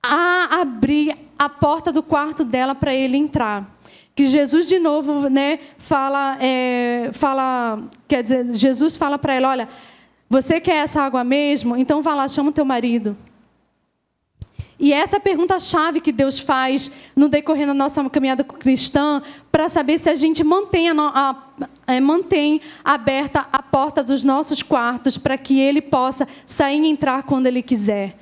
a 0.03 0.62
abrir 0.62 1.18
a 1.38 1.51
porta 1.51 1.92
do 1.92 2.03
quarto 2.03 2.44
dela 2.44 2.75
para 2.75 2.94
ele 2.94 3.18
entrar 3.18 3.73
que 4.14 4.27
Jesus 4.27 4.68
de 4.68 4.79
novo, 4.79 5.29
né, 5.29 5.59
fala, 5.77 6.38
é, 6.40 7.11
fala, 7.12 7.83
quer 8.07 8.22
dizer, 8.22 8.46
Jesus 8.53 8.96
fala 8.96 9.18
para 9.18 9.35
ela, 9.35 9.50
olha, 9.50 9.68
você 10.31 10.61
quer 10.61 10.77
essa 10.85 11.03
água 11.03 11.24
mesmo? 11.24 11.77
Então 11.77 12.00
vá 12.00 12.14
lá, 12.14 12.29
chama 12.29 12.50
o 12.50 12.53
teu 12.53 12.64
marido. 12.64 13.16
E 14.79 14.92
essa 14.92 15.16
é 15.16 15.18
a 15.18 15.20
pergunta-chave 15.20 16.00
que 16.00 16.12
Deus 16.12 16.38
faz 16.38 16.90
no 17.14 17.29
decorrer 17.29 17.66
da 17.66 17.74
nossa 17.74 18.09
caminhada 18.11 18.42
cristã, 18.42 19.22
para 19.50 19.68
saber 19.68 19.98
se 19.98 20.11
a 20.11 20.14
gente 20.14 20.42
mantém, 20.42 20.90
a, 20.90 20.94
a, 20.96 21.37
é, 21.87 22.00
mantém 22.00 22.61
aberta 22.85 23.46
a 23.53 23.62
porta 23.62 24.03
dos 24.03 24.24
nossos 24.24 24.62
quartos 24.62 25.16
para 25.16 25.38
que 25.38 25.61
Ele 25.61 25.81
possa 25.81 26.27
sair 26.44 26.83
e 26.83 26.88
entrar 26.88 27.22
quando 27.22 27.46
Ele 27.46 27.62
quiser. 27.62 28.16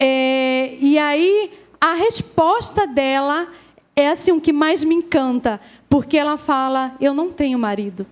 É, 0.00 0.76
e 0.80 0.98
aí, 0.98 1.52
a 1.80 1.94
resposta 1.94 2.86
dela 2.86 3.48
é 3.96 4.08
assim 4.08 4.32
o 4.32 4.40
que 4.40 4.52
mais 4.52 4.82
me 4.82 4.94
encanta, 4.94 5.60
porque 5.88 6.16
ela 6.16 6.36
fala: 6.36 6.94
Eu 7.00 7.14
não 7.14 7.32
tenho 7.32 7.58
marido. 7.58 8.06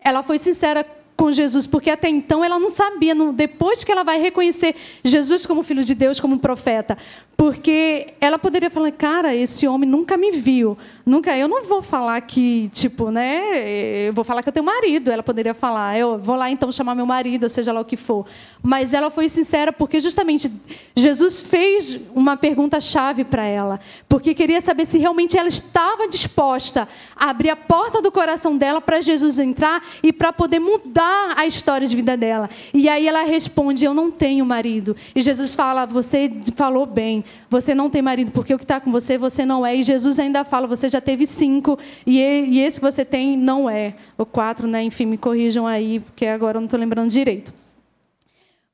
Ela 0.00 0.22
foi 0.22 0.38
sincera 0.38 0.86
com 1.16 1.30
Jesus, 1.30 1.66
porque 1.66 1.90
até 1.90 2.08
então 2.08 2.44
ela 2.44 2.58
não 2.58 2.68
sabia, 2.68 3.14
depois 3.32 3.84
que 3.84 3.92
ela 3.92 4.02
vai 4.02 4.20
reconhecer 4.20 4.74
Jesus 5.04 5.46
como 5.46 5.62
filho 5.62 5.84
de 5.84 5.94
Deus, 5.94 6.18
como 6.18 6.38
profeta, 6.38 6.98
porque 7.36 8.14
ela 8.20 8.38
poderia 8.38 8.70
falar, 8.70 8.90
cara, 8.92 9.34
esse 9.34 9.66
homem 9.66 9.88
nunca 9.88 10.16
me 10.16 10.32
viu, 10.32 10.76
nunca, 11.06 11.36
eu 11.36 11.46
não 11.46 11.64
vou 11.64 11.82
falar 11.82 12.20
que, 12.22 12.68
tipo, 12.72 13.10
né, 13.10 14.08
eu 14.08 14.12
vou 14.12 14.24
falar 14.24 14.42
que 14.42 14.48
eu 14.48 14.52
tenho 14.52 14.66
marido, 14.66 15.10
ela 15.10 15.22
poderia 15.22 15.54
falar, 15.54 15.98
eu 15.98 16.18
vou 16.18 16.36
lá 16.36 16.50
então 16.50 16.70
chamar 16.72 16.94
meu 16.94 17.06
marido, 17.06 17.48
seja 17.48 17.72
lá 17.72 17.80
o 17.80 17.84
que 17.84 17.96
for, 17.96 18.26
mas 18.62 18.92
ela 18.92 19.10
foi 19.10 19.28
sincera 19.28 19.72
porque 19.72 20.00
justamente 20.00 20.50
Jesus 20.96 21.40
fez 21.40 22.00
uma 22.14 22.36
pergunta 22.36 22.80
chave 22.80 23.24
para 23.24 23.44
ela, 23.44 23.78
porque 24.08 24.34
queria 24.34 24.60
saber 24.60 24.84
se 24.84 24.98
realmente 24.98 25.36
ela 25.36 25.48
estava 25.48 26.08
disposta 26.08 26.88
a 27.14 27.30
abrir 27.30 27.50
a 27.50 27.56
porta 27.56 28.02
do 28.02 28.10
coração 28.10 28.56
dela 28.56 28.80
para 28.80 29.00
Jesus 29.00 29.38
entrar 29.38 29.82
e 30.02 30.12
para 30.12 30.32
poder 30.32 30.58
mudar 30.58 31.03
a 31.36 31.46
história 31.46 31.86
de 31.86 31.94
vida 31.94 32.16
dela. 32.16 32.48
E 32.72 32.88
aí 32.88 33.06
ela 33.06 33.22
responde: 33.22 33.84
Eu 33.84 33.94
não 33.94 34.10
tenho 34.10 34.44
marido. 34.44 34.96
E 35.14 35.20
Jesus 35.20 35.54
fala: 35.54 35.86
Você 35.86 36.30
falou 36.54 36.86
bem, 36.86 37.24
você 37.48 37.74
não 37.74 37.90
tem 37.90 38.02
marido, 38.02 38.30
porque 38.30 38.54
o 38.54 38.58
que 38.58 38.64
está 38.64 38.80
com 38.80 38.90
você, 38.90 39.16
você 39.16 39.44
não 39.44 39.64
é. 39.64 39.76
E 39.76 39.82
Jesus 39.82 40.18
ainda 40.18 40.44
fala: 40.44 40.66
Você 40.66 40.88
já 40.88 41.00
teve 41.00 41.26
cinco, 41.26 41.78
e, 42.06 42.20
esse 42.60 42.80
que 42.80 42.86
você 42.86 43.04
tem 43.04 43.36
não 43.36 43.68
é. 43.68 43.94
Ou 44.18 44.26
quatro, 44.26 44.66
né? 44.66 44.82
Enfim, 44.82 45.06
me 45.06 45.18
corrijam 45.18 45.66
aí, 45.66 46.00
porque 46.00 46.26
agora 46.26 46.56
eu 46.56 46.60
não 46.60 46.66
estou 46.66 46.80
lembrando 46.80 47.10
direito. 47.10 47.52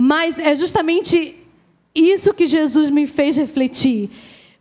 Mas 0.01 0.39
é 0.39 0.57
justamente 0.57 1.37
isso 1.95 2.33
que 2.33 2.47
Jesus 2.47 2.91
me 2.91 3.07
fez 3.07 3.37
refletir. 3.37 4.11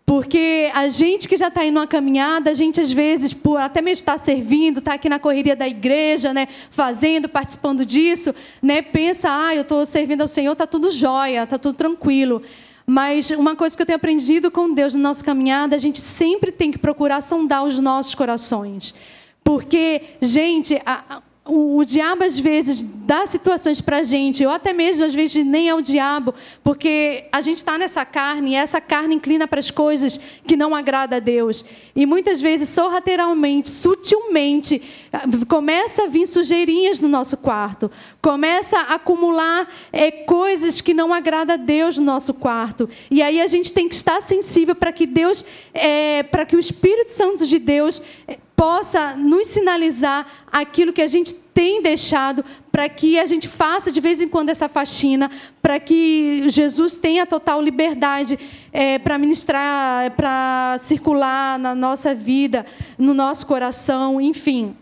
Porque 0.10 0.72
a 0.74 0.88
gente 0.90 1.30
que 1.30 1.38
já 1.38 1.50
está 1.50 1.62
aí 1.62 1.70
numa 1.70 1.86
caminhada, 1.86 2.50
a 2.50 2.54
gente 2.56 2.82
às 2.82 2.92
vezes, 2.92 3.32
por 3.32 3.58
até 3.58 3.80
mesmo 3.80 4.02
estar 4.02 4.18
servindo, 4.18 4.80
está 4.80 4.96
aqui 4.96 5.08
na 5.08 5.20
correria 5.20 5.56
da 5.56 5.68
igreja, 5.68 6.34
né, 6.34 6.48
fazendo, 6.72 7.30
participando 7.30 7.86
disso, 7.86 8.34
né, 8.60 8.82
pensa, 8.82 9.30
ah, 9.30 9.56
eu 9.56 9.62
estou 9.62 9.86
servindo 9.86 10.24
ao 10.24 10.28
Senhor, 10.28 10.54
está 10.54 10.66
tudo 10.66 10.90
jóia, 10.90 11.44
está 11.44 11.60
tudo 11.60 11.76
tranquilo. 11.76 12.42
Mas 12.88 13.30
uma 13.30 13.56
coisa 13.56 13.78
que 13.78 13.84
eu 13.84 13.86
tenho 13.86 13.98
aprendido 13.98 14.50
com 14.50 14.74
Deus 14.74 14.96
na 14.96 15.02
nossa 15.10 15.24
caminhada, 15.24 15.76
a 15.76 15.80
gente 15.80 16.02
sempre 16.02 16.52
tem 16.52 16.72
que 16.72 16.80
procurar 16.80 17.22
sondar 17.22 17.64
os 17.64 17.80
nossos 17.80 18.16
corações. 18.16 18.96
Porque, 19.44 20.02
gente, 20.20 20.82
o, 21.50 21.78
o, 21.78 21.84
diabo 21.84 22.24
às 22.24 22.38
vezes 22.38 22.82
dá 22.82 23.26
situações 23.26 23.82
para 23.82 23.98
a 23.98 24.04
gente, 24.04 24.46
ou 24.46 24.52
até 24.52 24.72
mesmo 24.72 25.04
às 25.04 25.14
vezes 25.14 25.44
nem 25.44 25.68
é 25.68 25.74
o 25.74 25.82
diabo, 25.82 26.34
porque 26.64 27.26
a 27.32 27.42
gente 27.42 27.58
está 27.58 27.78
nessa 27.78 28.06
carne 28.06 28.52
e 28.52 28.56
essa 28.56 28.80
carne 28.80 29.16
inclina 29.16 29.48
para 29.48 29.60
as 29.60 29.72
coisas 29.72 30.20
que 30.46 30.56
não 30.56 30.76
agrada 30.76 31.16
a 31.16 31.20
Deus. 31.20 31.66
E 31.96 32.06
muitas 32.06 32.40
vezes, 32.40 32.70
sorrateiramente, 32.70 33.68
sutilmente, 33.68 34.82
começa 35.48 36.04
a 36.04 36.08
vir 36.08 36.28
sujeirinhas 36.28 37.02
no 37.02 37.08
nosso 37.08 37.36
quarto, 37.38 37.90
começa 38.22 38.78
a 38.78 38.96
acumular 38.96 39.68
é, 39.92 40.12
coisas 40.12 40.82
que 40.82 40.94
não 40.94 41.14
agrada 41.14 41.54
a 41.54 41.58
Deus 41.58 41.98
no 41.98 42.06
nosso 42.06 42.34
quarto. 42.36 42.88
E 43.10 43.22
aí 43.22 43.42
a 43.42 43.48
gente 43.48 43.74
tem 43.74 43.90
que 43.90 43.96
estar 43.96 44.22
sensível 44.22 44.76
para 44.76 44.92
que 44.92 45.08
Deus, 45.08 45.44
é, 45.74 46.22
para 46.24 46.46
que 46.46 46.56
o 46.56 46.60
Espírito 46.60 47.12
Santo 47.12 47.48
de 47.48 47.58
Deus 47.58 48.02
é, 48.28 48.38
possa 48.60 49.16
nos 49.16 49.48
sinalizar 49.48 50.28
aquilo 50.52 50.92
que 50.92 51.02
a 51.02 51.08
gente 51.08 51.34
tem 51.34 51.82
deixado, 51.82 52.44
para 52.70 52.90
que 52.90 53.18
a 53.18 53.26
gente 53.26 53.48
faça 53.48 53.90
de 53.90 54.02
vez 54.02 54.20
em 54.20 54.28
quando 54.28 54.50
essa 54.50 54.68
faxina, 54.68 55.32
para 55.62 55.80
que 55.80 56.44
Jesus 56.50 56.98
tenha 56.98 57.26
total 57.26 57.62
liberdade 57.62 58.38
é, 58.74 59.00
para 59.00 59.18
ministrar, 59.18 60.12
para 60.12 60.76
circular 60.78 61.58
na 61.58 61.74
nossa 61.74 62.14
vida, 62.14 62.66
no 62.98 63.14
nosso 63.14 63.48
coração, 63.48 64.20
enfim. 64.20 64.76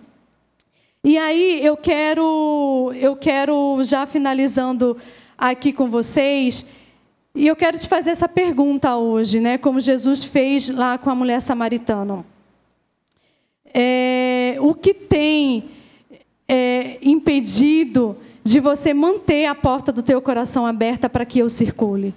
E 1.04 1.16
aí 1.16 1.64
eu 1.64 1.78
quero, 1.78 2.92
eu 2.96 3.16
quero 3.16 3.80
já 3.84 4.08
finalizando 4.08 4.98
aqui 5.38 5.72
com 5.72 5.88
vocês, 5.88 6.66
e 7.36 7.46
eu 7.46 7.56
quero 7.56 7.78
te 7.78 7.88
fazer 7.88 8.10
essa 8.10 8.28
pergunta 8.28 8.98
hoje, 8.98 9.40
né? 9.40 9.56
Como 9.60 9.80
Jesus 9.80 10.24
fez 10.24 10.68
lá 10.68 10.98
com 10.98 11.12
a 11.12 11.16
mulher 11.16 11.40
samaritana 11.42 12.26
é, 13.80 14.58
o 14.60 14.74
que 14.74 14.92
tem 14.92 15.66
é, 16.48 16.98
impedido 17.00 18.18
de 18.44 18.60
você 18.60 18.92
manter 18.92 19.46
a 19.46 19.54
porta 19.54 19.92
do 19.92 20.02
teu 20.02 20.20
coração 20.20 20.66
aberta 20.66 21.08
para 21.08 21.24
que 21.24 21.38
eu 21.38 21.48
circule? 21.48 22.12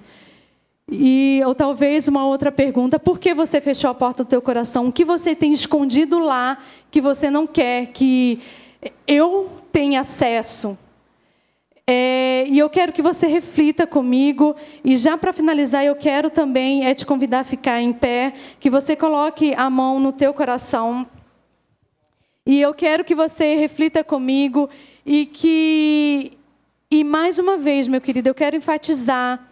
E, 0.91 1.43
ou 1.45 1.55
talvez 1.55 2.09
uma 2.09 2.25
outra 2.25 2.51
pergunta: 2.51 2.99
por 2.99 3.19
que 3.19 3.35
você 3.35 3.61
fechou 3.61 3.91
a 3.91 3.95
porta 3.95 4.25
do 4.25 4.29
teu 4.29 4.41
coração? 4.41 4.89
O 4.89 4.93
que 4.93 5.05
você 5.05 5.35
tem 5.35 5.53
escondido 5.53 6.19
lá 6.19 6.57
que 6.91 6.99
você 6.99 7.31
não 7.31 7.47
quer 7.47 7.89
que 7.89 8.41
eu 9.07 9.51
tenha 9.71 10.01
acesso? 10.01 10.79
É, 11.87 12.47
e 12.49 12.59
eu 12.59 12.71
quero 12.71 12.91
que 12.91 13.03
você 13.03 13.27
reflita 13.27 13.87
comigo. 13.87 14.57
E 14.83 14.97
já 14.97 15.19
para 15.19 15.31
finalizar, 15.31 15.85
eu 15.85 15.95
quero 15.95 16.31
também 16.31 16.87
é 16.87 16.95
te 16.95 17.05
convidar 17.05 17.41
a 17.41 17.45
ficar 17.45 17.83
em 17.83 17.93
pé, 17.93 18.33
que 18.59 18.71
você 18.71 18.97
coloque 18.97 19.53
a 19.55 19.69
mão 19.69 20.01
no 20.01 20.11
teu 20.11 20.33
coração. 20.33 21.07
E 22.47 22.61
eu 22.61 22.73
quero 22.75 23.05
que 23.05 23.15
você 23.15 23.55
reflita 23.55 24.03
comigo 24.03 24.69
e 25.05 25.27
que 25.27 26.39
e 26.91 27.05
mais 27.05 27.39
uma 27.39 27.57
vez, 27.57 27.87
meu 27.87 28.01
querido, 28.01 28.29
eu 28.29 28.35
quero 28.35 28.57
enfatizar 28.57 29.49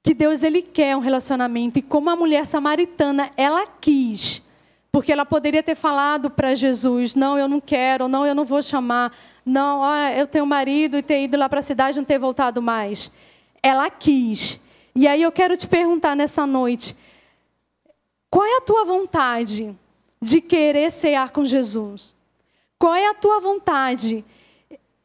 que 0.00 0.14
Deus 0.14 0.42
ele 0.42 0.62
quer 0.62 0.96
um 0.96 1.00
relacionamento 1.00 1.78
e 1.78 1.82
como 1.82 2.10
a 2.10 2.14
mulher 2.14 2.46
samaritana, 2.46 3.30
ela 3.36 3.66
quis. 3.66 4.42
Porque 4.92 5.10
ela 5.10 5.26
poderia 5.26 5.62
ter 5.62 5.74
falado 5.74 6.30
para 6.30 6.54
Jesus: 6.54 7.16
"Não, 7.16 7.36
eu 7.36 7.48
não 7.48 7.60
quero, 7.60 8.06
não, 8.06 8.24
eu 8.24 8.34
não 8.34 8.44
vou 8.44 8.62
chamar. 8.62 9.12
Não, 9.44 9.80
ó, 9.80 10.08
eu 10.10 10.26
tenho 10.26 10.46
marido 10.46 10.96
e 10.96 11.02
ter 11.02 11.24
ido 11.24 11.36
lá 11.36 11.48
para 11.48 11.58
a 11.58 11.62
cidade 11.62 11.98
e 11.98 12.00
não 12.00 12.04
ter 12.04 12.18
voltado 12.18 12.62
mais". 12.62 13.10
Ela 13.60 13.90
quis. 13.90 14.60
E 14.94 15.08
aí 15.08 15.22
eu 15.22 15.32
quero 15.32 15.56
te 15.56 15.66
perguntar 15.66 16.14
nessa 16.14 16.46
noite: 16.46 16.94
qual 18.30 18.46
é 18.46 18.58
a 18.58 18.60
tua 18.60 18.84
vontade? 18.84 19.74
De 20.24 20.40
querer 20.40 20.90
cear 20.90 21.30
com 21.30 21.44
Jesus? 21.44 22.16
Qual 22.78 22.94
é 22.94 23.08
a 23.08 23.14
tua 23.14 23.40
vontade? 23.40 24.24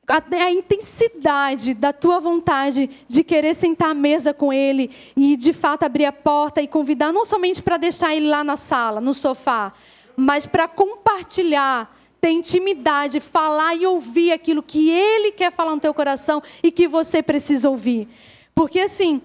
A, 0.08 0.24
a, 0.46 0.50
intensidade 0.50 1.74
da 1.74 1.92
tua 1.92 2.20
vontade 2.20 2.90
de 3.08 3.24
querer 3.24 3.54
sentar 3.54 3.90
à 3.90 3.94
mesa 3.94 4.34
com 4.34 4.52
Ele 4.52 4.90
e 5.16 5.36
de 5.36 5.52
fato 5.52 5.84
abrir 5.84 6.06
a 6.06 6.12
porta 6.12 6.62
e 6.62 6.68
convidar, 6.68 7.12
não 7.12 7.26
somente 7.26 7.62
para 7.62 7.78
deixar 7.78 8.16
Ele 8.16 8.28
lá 8.28 8.44
na 8.44 8.56
sala, 8.56 9.02
no 9.02 9.14
sofá, 9.14 9.74
mas 10.16 10.46
para 10.46 10.68
compartilhar, 10.68 11.96
ter 12.20 12.32
intimidade, 12.32 13.20
falar 13.20 13.76
e 13.76 13.86
ouvir 13.86 14.32
aquilo 14.32 14.64
que 14.64 14.90
Ele 14.90 15.32
quer 15.32 15.52
falar 15.52 15.76
no 15.76 15.82
teu 15.82 15.94
coração 15.94 16.42
e 16.64 16.72
que 16.72 16.88
você 16.88 17.22
precisa 17.22 17.70
ouvir. 17.70 18.08
Porque 18.56 18.80
assim, 18.80 19.22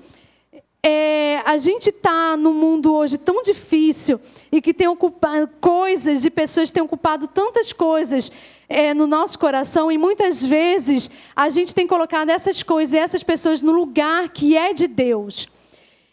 é, 0.87 1.41
a 1.47 1.57
gente 1.57 1.89
está 1.89 2.37
no 2.37 2.53
mundo 2.53 2.95
hoje 2.95 3.17
tão 3.17 3.41
difícil 3.41 4.21
e 4.53 4.61
que 4.61 4.75
tem 4.75 4.87
ocupado 4.87 5.49
coisas 5.59 6.27
e 6.27 6.31
pessoas 6.31 6.71
têm 6.71 6.83
ocupado 6.83 7.27
tantas 7.27 7.73
coisas 7.73 8.31
é, 8.69 8.93
no 8.93 9.07
nosso 9.07 9.39
coração 9.39 9.91
e 9.91 9.97
muitas 9.97 10.45
vezes 10.45 11.11
a 11.35 11.49
gente 11.49 11.75
tem 11.75 11.87
colocado 11.87 12.29
essas 12.29 12.63
coisas 12.63 12.93
e 12.93 12.99
essas 12.99 13.23
pessoas 13.23 13.63
no 13.63 13.73
lugar 13.73 14.29
que 14.29 14.59
é 14.59 14.75
de 14.75 14.87
Deus. 14.87 15.49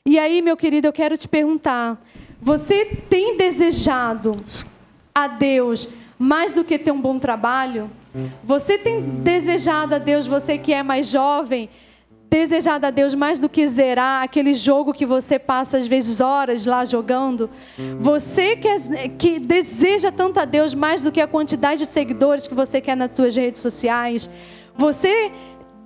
E 0.06 0.18
aí, 0.18 0.42
meu 0.42 0.56
querido, 0.56 0.88
eu 0.88 0.94
quero 0.94 1.18
te 1.18 1.28
perguntar: 1.28 2.02
você 2.42 2.86
tem 2.86 3.36
desejado 3.36 4.32
a 5.14 5.28
Deus 5.28 5.90
mais 6.18 6.54
do 6.54 6.64
que 6.64 6.80
ter 6.80 6.92
um 6.92 7.02
bom 7.02 7.20
trabalho? 7.20 7.92
Você 8.42 8.78
tem 8.78 9.02
desejado 9.02 9.96
a 9.96 9.98
Deus, 9.98 10.26
você 10.26 10.58
que 10.58 10.72
é 10.72 10.82
mais 10.82 11.10
jovem, 11.10 11.70
desejado 12.32 12.86
a 12.86 12.90
Deus 12.90 13.14
mais 13.14 13.42
do 13.42 13.50
que 13.50 13.68
zerar 13.68 14.24
aquele 14.24 14.54
jogo 14.54 14.94
que 14.94 15.06
você 15.06 15.38
passa 15.38 15.78
às 15.78 15.86
vezes 15.86 16.22
horas 16.22 16.66
lá 16.66 16.86
jogando. 16.86 17.50
Você 18.00 18.56
que, 18.56 18.70
é, 18.70 19.10
que 19.10 19.38
deseja 19.38 20.14
tanto 20.14 20.40
a 20.40 20.46
Deus 20.46 20.74
mais 20.74 21.04
do 21.04 21.12
que 21.12 21.20
a 21.20 21.28
quantidade 21.28 21.86
de 21.86 21.92
seguidores 21.92 22.48
que 22.48 22.56
você 22.56 22.80
quer 22.80 22.96
nas 22.96 23.12
suas 23.14 23.36
redes 23.36 23.60
sociais. 23.60 24.30
Você 24.78 25.30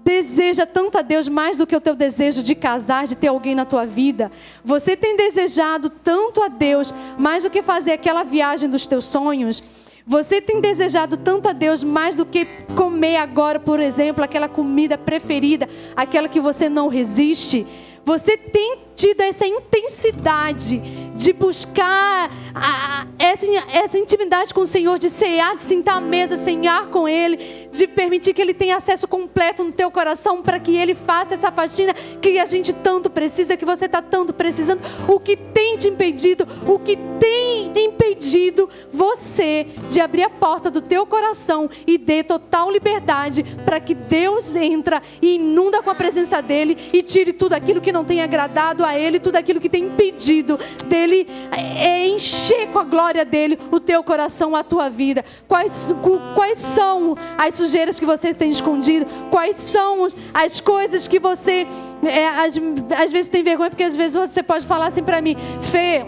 deseja 0.03 0.67
tanto 0.67 0.99
a 0.99 1.01
Deus 1.01 1.27
mais 1.27 1.57
do 1.57 1.65
que 1.65 1.75
o 1.75 1.81
teu 1.81 1.95
desejo 1.95 2.43
de 2.43 2.53
casar, 2.53 3.07
de 3.07 3.15
ter 3.15 3.27
alguém 3.29 3.55
na 3.55 3.65
tua 3.65 3.87
vida. 3.87 4.31
Você 4.63 4.95
tem 4.95 5.17
desejado 5.17 5.89
tanto 5.89 6.43
a 6.43 6.47
Deus 6.47 6.93
mais 7.17 7.41
do 7.41 7.49
que 7.49 7.63
fazer 7.63 7.93
aquela 7.93 8.23
viagem 8.23 8.69
dos 8.69 8.85
teus 8.85 9.05
sonhos. 9.05 9.63
Você 10.07 10.39
tem 10.39 10.61
desejado 10.61 11.17
tanto 11.17 11.49
a 11.49 11.53
Deus 11.53 11.83
mais 11.83 12.15
do 12.15 12.27
que 12.27 12.45
comer 12.75 13.15
agora, 13.17 13.59
por 13.59 13.79
exemplo, 13.79 14.23
aquela 14.23 14.47
comida 14.47 14.99
preferida, 14.99 15.67
aquela 15.95 16.29
que 16.29 16.39
você 16.39 16.69
não 16.69 16.87
resiste? 16.87 17.65
Você 18.05 18.37
tem 18.37 18.77
tido 18.95 19.21
essa 19.21 19.47
intensidade 19.47 20.79
de 21.15 21.31
buscar 21.31 22.29
a, 22.53 23.07
essa, 23.17 23.45
essa 23.71 23.97
intimidade 23.97 24.53
com 24.53 24.61
o 24.61 24.65
Senhor, 24.65 24.99
de 24.99 25.09
cear, 25.09 25.55
de 25.55 25.61
sentar 25.61 25.97
à 25.97 26.01
mesa, 26.01 26.35
senhar 26.35 26.87
com 26.87 27.07
Ele, 27.07 27.69
de 27.71 27.87
permitir 27.87 28.33
que 28.33 28.41
Ele 28.41 28.53
tenha 28.53 28.75
acesso 28.75 29.07
completo 29.07 29.63
no 29.63 29.71
teu 29.71 29.89
coração 29.89 30.41
para 30.41 30.59
que 30.59 30.75
Ele 30.75 30.93
faça 30.93 31.33
essa 31.33 31.51
faxina 31.51 31.93
que 31.93 32.37
a 32.37 32.45
gente 32.45 32.73
tanto 32.73 33.09
precisa, 33.09 33.55
que 33.55 33.65
você 33.65 33.85
está 33.85 34.01
tanto 34.01 34.33
precisando. 34.33 34.81
O 35.07 35.19
que 35.19 35.37
tem 35.37 35.77
te 35.77 35.87
impedido, 35.87 36.45
o 36.67 36.77
que 36.77 36.97
tem 37.19 37.71
impedido 37.75 38.69
você 38.91 39.67
de 39.89 39.99
abrir 39.99 40.23
a 40.23 40.29
porta 40.29 40.69
do 40.69 40.81
teu 40.81 41.05
coração 41.05 41.69
e 41.85 41.97
dê 41.97 42.23
total 42.23 42.71
liberdade 42.71 43.43
para 43.65 43.79
que 43.79 43.93
Deus 43.93 44.55
entra 44.55 45.01
e 45.21 45.35
inunda 45.35 45.81
com 45.81 45.89
a 45.89 45.95
presença 45.95 46.41
dEle 46.41 46.77
e 46.93 47.01
tire 47.01 47.33
tudo 47.33 47.53
aquilo 47.53 47.81
que 47.81 47.91
não 47.91 48.05
tem 48.05 48.21
agradado 48.21 48.83
a 48.83 48.97
Ele, 48.97 49.19
tudo 49.19 49.35
aquilo 49.35 49.59
que 49.59 49.69
tem 49.69 49.85
impedido 49.85 50.57
dele 50.85 51.04
é, 51.51 52.07
encher 52.07 52.67
com 52.69 52.79
a 52.79 52.83
glória 52.83 53.23
dele 53.23 53.57
o 53.71 53.79
teu 53.79 54.03
coração, 54.03 54.55
a 54.55 54.63
tua 54.63 54.89
vida. 54.89 55.23
Quais, 55.47 55.93
quais 56.33 56.59
são 56.59 57.15
as 57.37 57.55
sujeiras 57.55 57.99
que 57.99 58.05
você 58.05 58.33
tem 58.33 58.49
escondido? 58.49 59.05
Quais 59.29 59.57
são 59.57 60.07
as 60.33 60.59
coisas 60.59 61.07
que 61.07 61.19
você 61.19 61.67
é, 62.03 62.27
às, 62.27 62.59
às 62.97 63.11
vezes 63.11 63.27
tem 63.27 63.43
vergonha? 63.43 63.69
Porque 63.69 63.83
às 63.83 63.95
vezes 63.95 64.15
você 64.15 64.41
pode 64.41 64.65
falar 64.65 64.87
assim 64.87 65.03
para 65.03 65.21
mim, 65.21 65.35
Fê, 65.61 66.05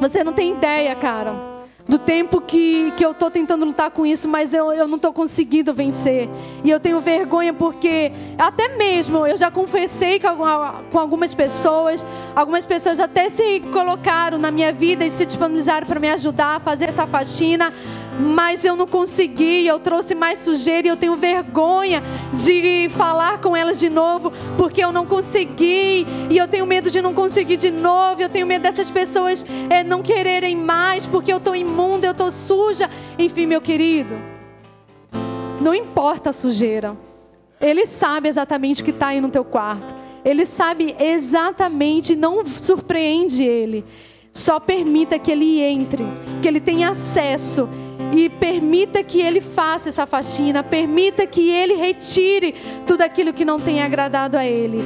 você 0.00 0.24
não 0.24 0.32
tem 0.32 0.52
ideia, 0.52 0.94
cara 0.94 1.53
do 1.86 1.98
tempo 1.98 2.40
que, 2.40 2.92
que 2.96 3.04
eu 3.04 3.10
estou 3.10 3.30
tentando 3.30 3.64
lutar 3.64 3.90
com 3.90 4.06
isso, 4.06 4.26
mas 4.26 4.54
eu, 4.54 4.72
eu 4.72 4.88
não 4.88 4.96
estou 4.96 5.12
conseguindo 5.12 5.74
vencer. 5.74 6.28
E 6.62 6.70
eu 6.70 6.80
tenho 6.80 7.00
vergonha 7.00 7.52
porque, 7.52 8.10
até 8.38 8.68
mesmo, 8.68 9.26
eu 9.26 9.36
já 9.36 9.50
confessei 9.50 10.18
com, 10.18 10.28
com 10.90 10.98
algumas 10.98 11.34
pessoas, 11.34 12.04
algumas 12.34 12.64
pessoas 12.64 12.98
até 12.98 13.28
se 13.28 13.60
colocaram 13.72 14.38
na 14.38 14.50
minha 14.50 14.72
vida 14.72 15.04
e 15.04 15.10
se 15.10 15.26
disponibilizaram 15.26 15.86
para 15.86 16.00
me 16.00 16.08
ajudar 16.10 16.56
a 16.56 16.60
fazer 16.60 16.88
essa 16.88 17.06
faxina 17.06 17.72
mas 18.18 18.64
eu 18.64 18.76
não 18.76 18.86
consegui, 18.86 19.66
eu 19.66 19.78
trouxe 19.78 20.14
mais 20.14 20.40
sujeira 20.40 20.86
e 20.86 20.90
eu 20.90 20.96
tenho 20.96 21.16
vergonha 21.16 22.02
de 22.32 22.88
falar 22.90 23.40
com 23.40 23.56
elas 23.56 23.78
de 23.78 23.88
novo, 23.88 24.32
porque 24.56 24.84
eu 24.84 24.92
não 24.92 25.04
consegui, 25.04 26.06
e 26.30 26.36
eu 26.36 26.46
tenho 26.46 26.66
medo 26.66 26.90
de 26.90 27.02
não 27.02 27.12
conseguir 27.12 27.56
de 27.56 27.70
novo, 27.70 28.22
eu 28.22 28.28
tenho 28.28 28.46
medo 28.46 28.62
dessas 28.62 28.90
pessoas 28.90 29.44
é, 29.68 29.82
não 29.82 30.02
quererem 30.02 30.56
mais, 30.56 31.06
porque 31.06 31.32
eu 31.32 31.38
estou 31.38 31.56
imunda, 31.56 32.06
eu 32.06 32.12
estou 32.12 32.30
suja. 32.30 32.88
Enfim, 33.18 33.46
meu 33.46 33.60
querido, 33.60 34.14
não 35.60 35.74
importa 35.74 36.30
a 36.30 36.32
sujeira, 36.32 36.96
Ele 37.60 37.86
sabe 37.86 38.28
exatamente 38.28 38.82
o 38.82 38.84
que 38.84 38.90
está 38.90 39.08
aí 39.08 39.20
no 39.20 39.30
teu 39.30 39.44
quarto, 39.44 39.94
Ele 40.24 40.46
sabe 40.46 40.94
exatamente, 40.98 42.14
não 42.14 42.44
surpreende 42.44 43.42
Ele. 43.42 43.84
Só 44.32 44.58
permita 44.58 45.16
que 45.16 45.30
ele 45.30 45.60
entre, 45.60 46.04
que 46.42 46.48
ele 46.48 46.58
tenha 46.58 46.88
acesso 46.88 47.68
e 48.16 48.28
permita 48.28 49.02
que 49.02 49.20
Ele 49.20 49.40
faça 49.40 49.88
essa 49.88 50.06
faxina, 50.06 50.62
permita 50.62 51.26
que 51.26 51.50
Ele 51.50 51.74
retire 51.74 52.54
tudo 52.86 53.02
aquilo 53.02 53.32
que 53.32 53.44
não 53.44 53.60
tem 53.60 53.82
agradado 53.82 54.36
a 54.36 54.44
Ele. 54.44 54.82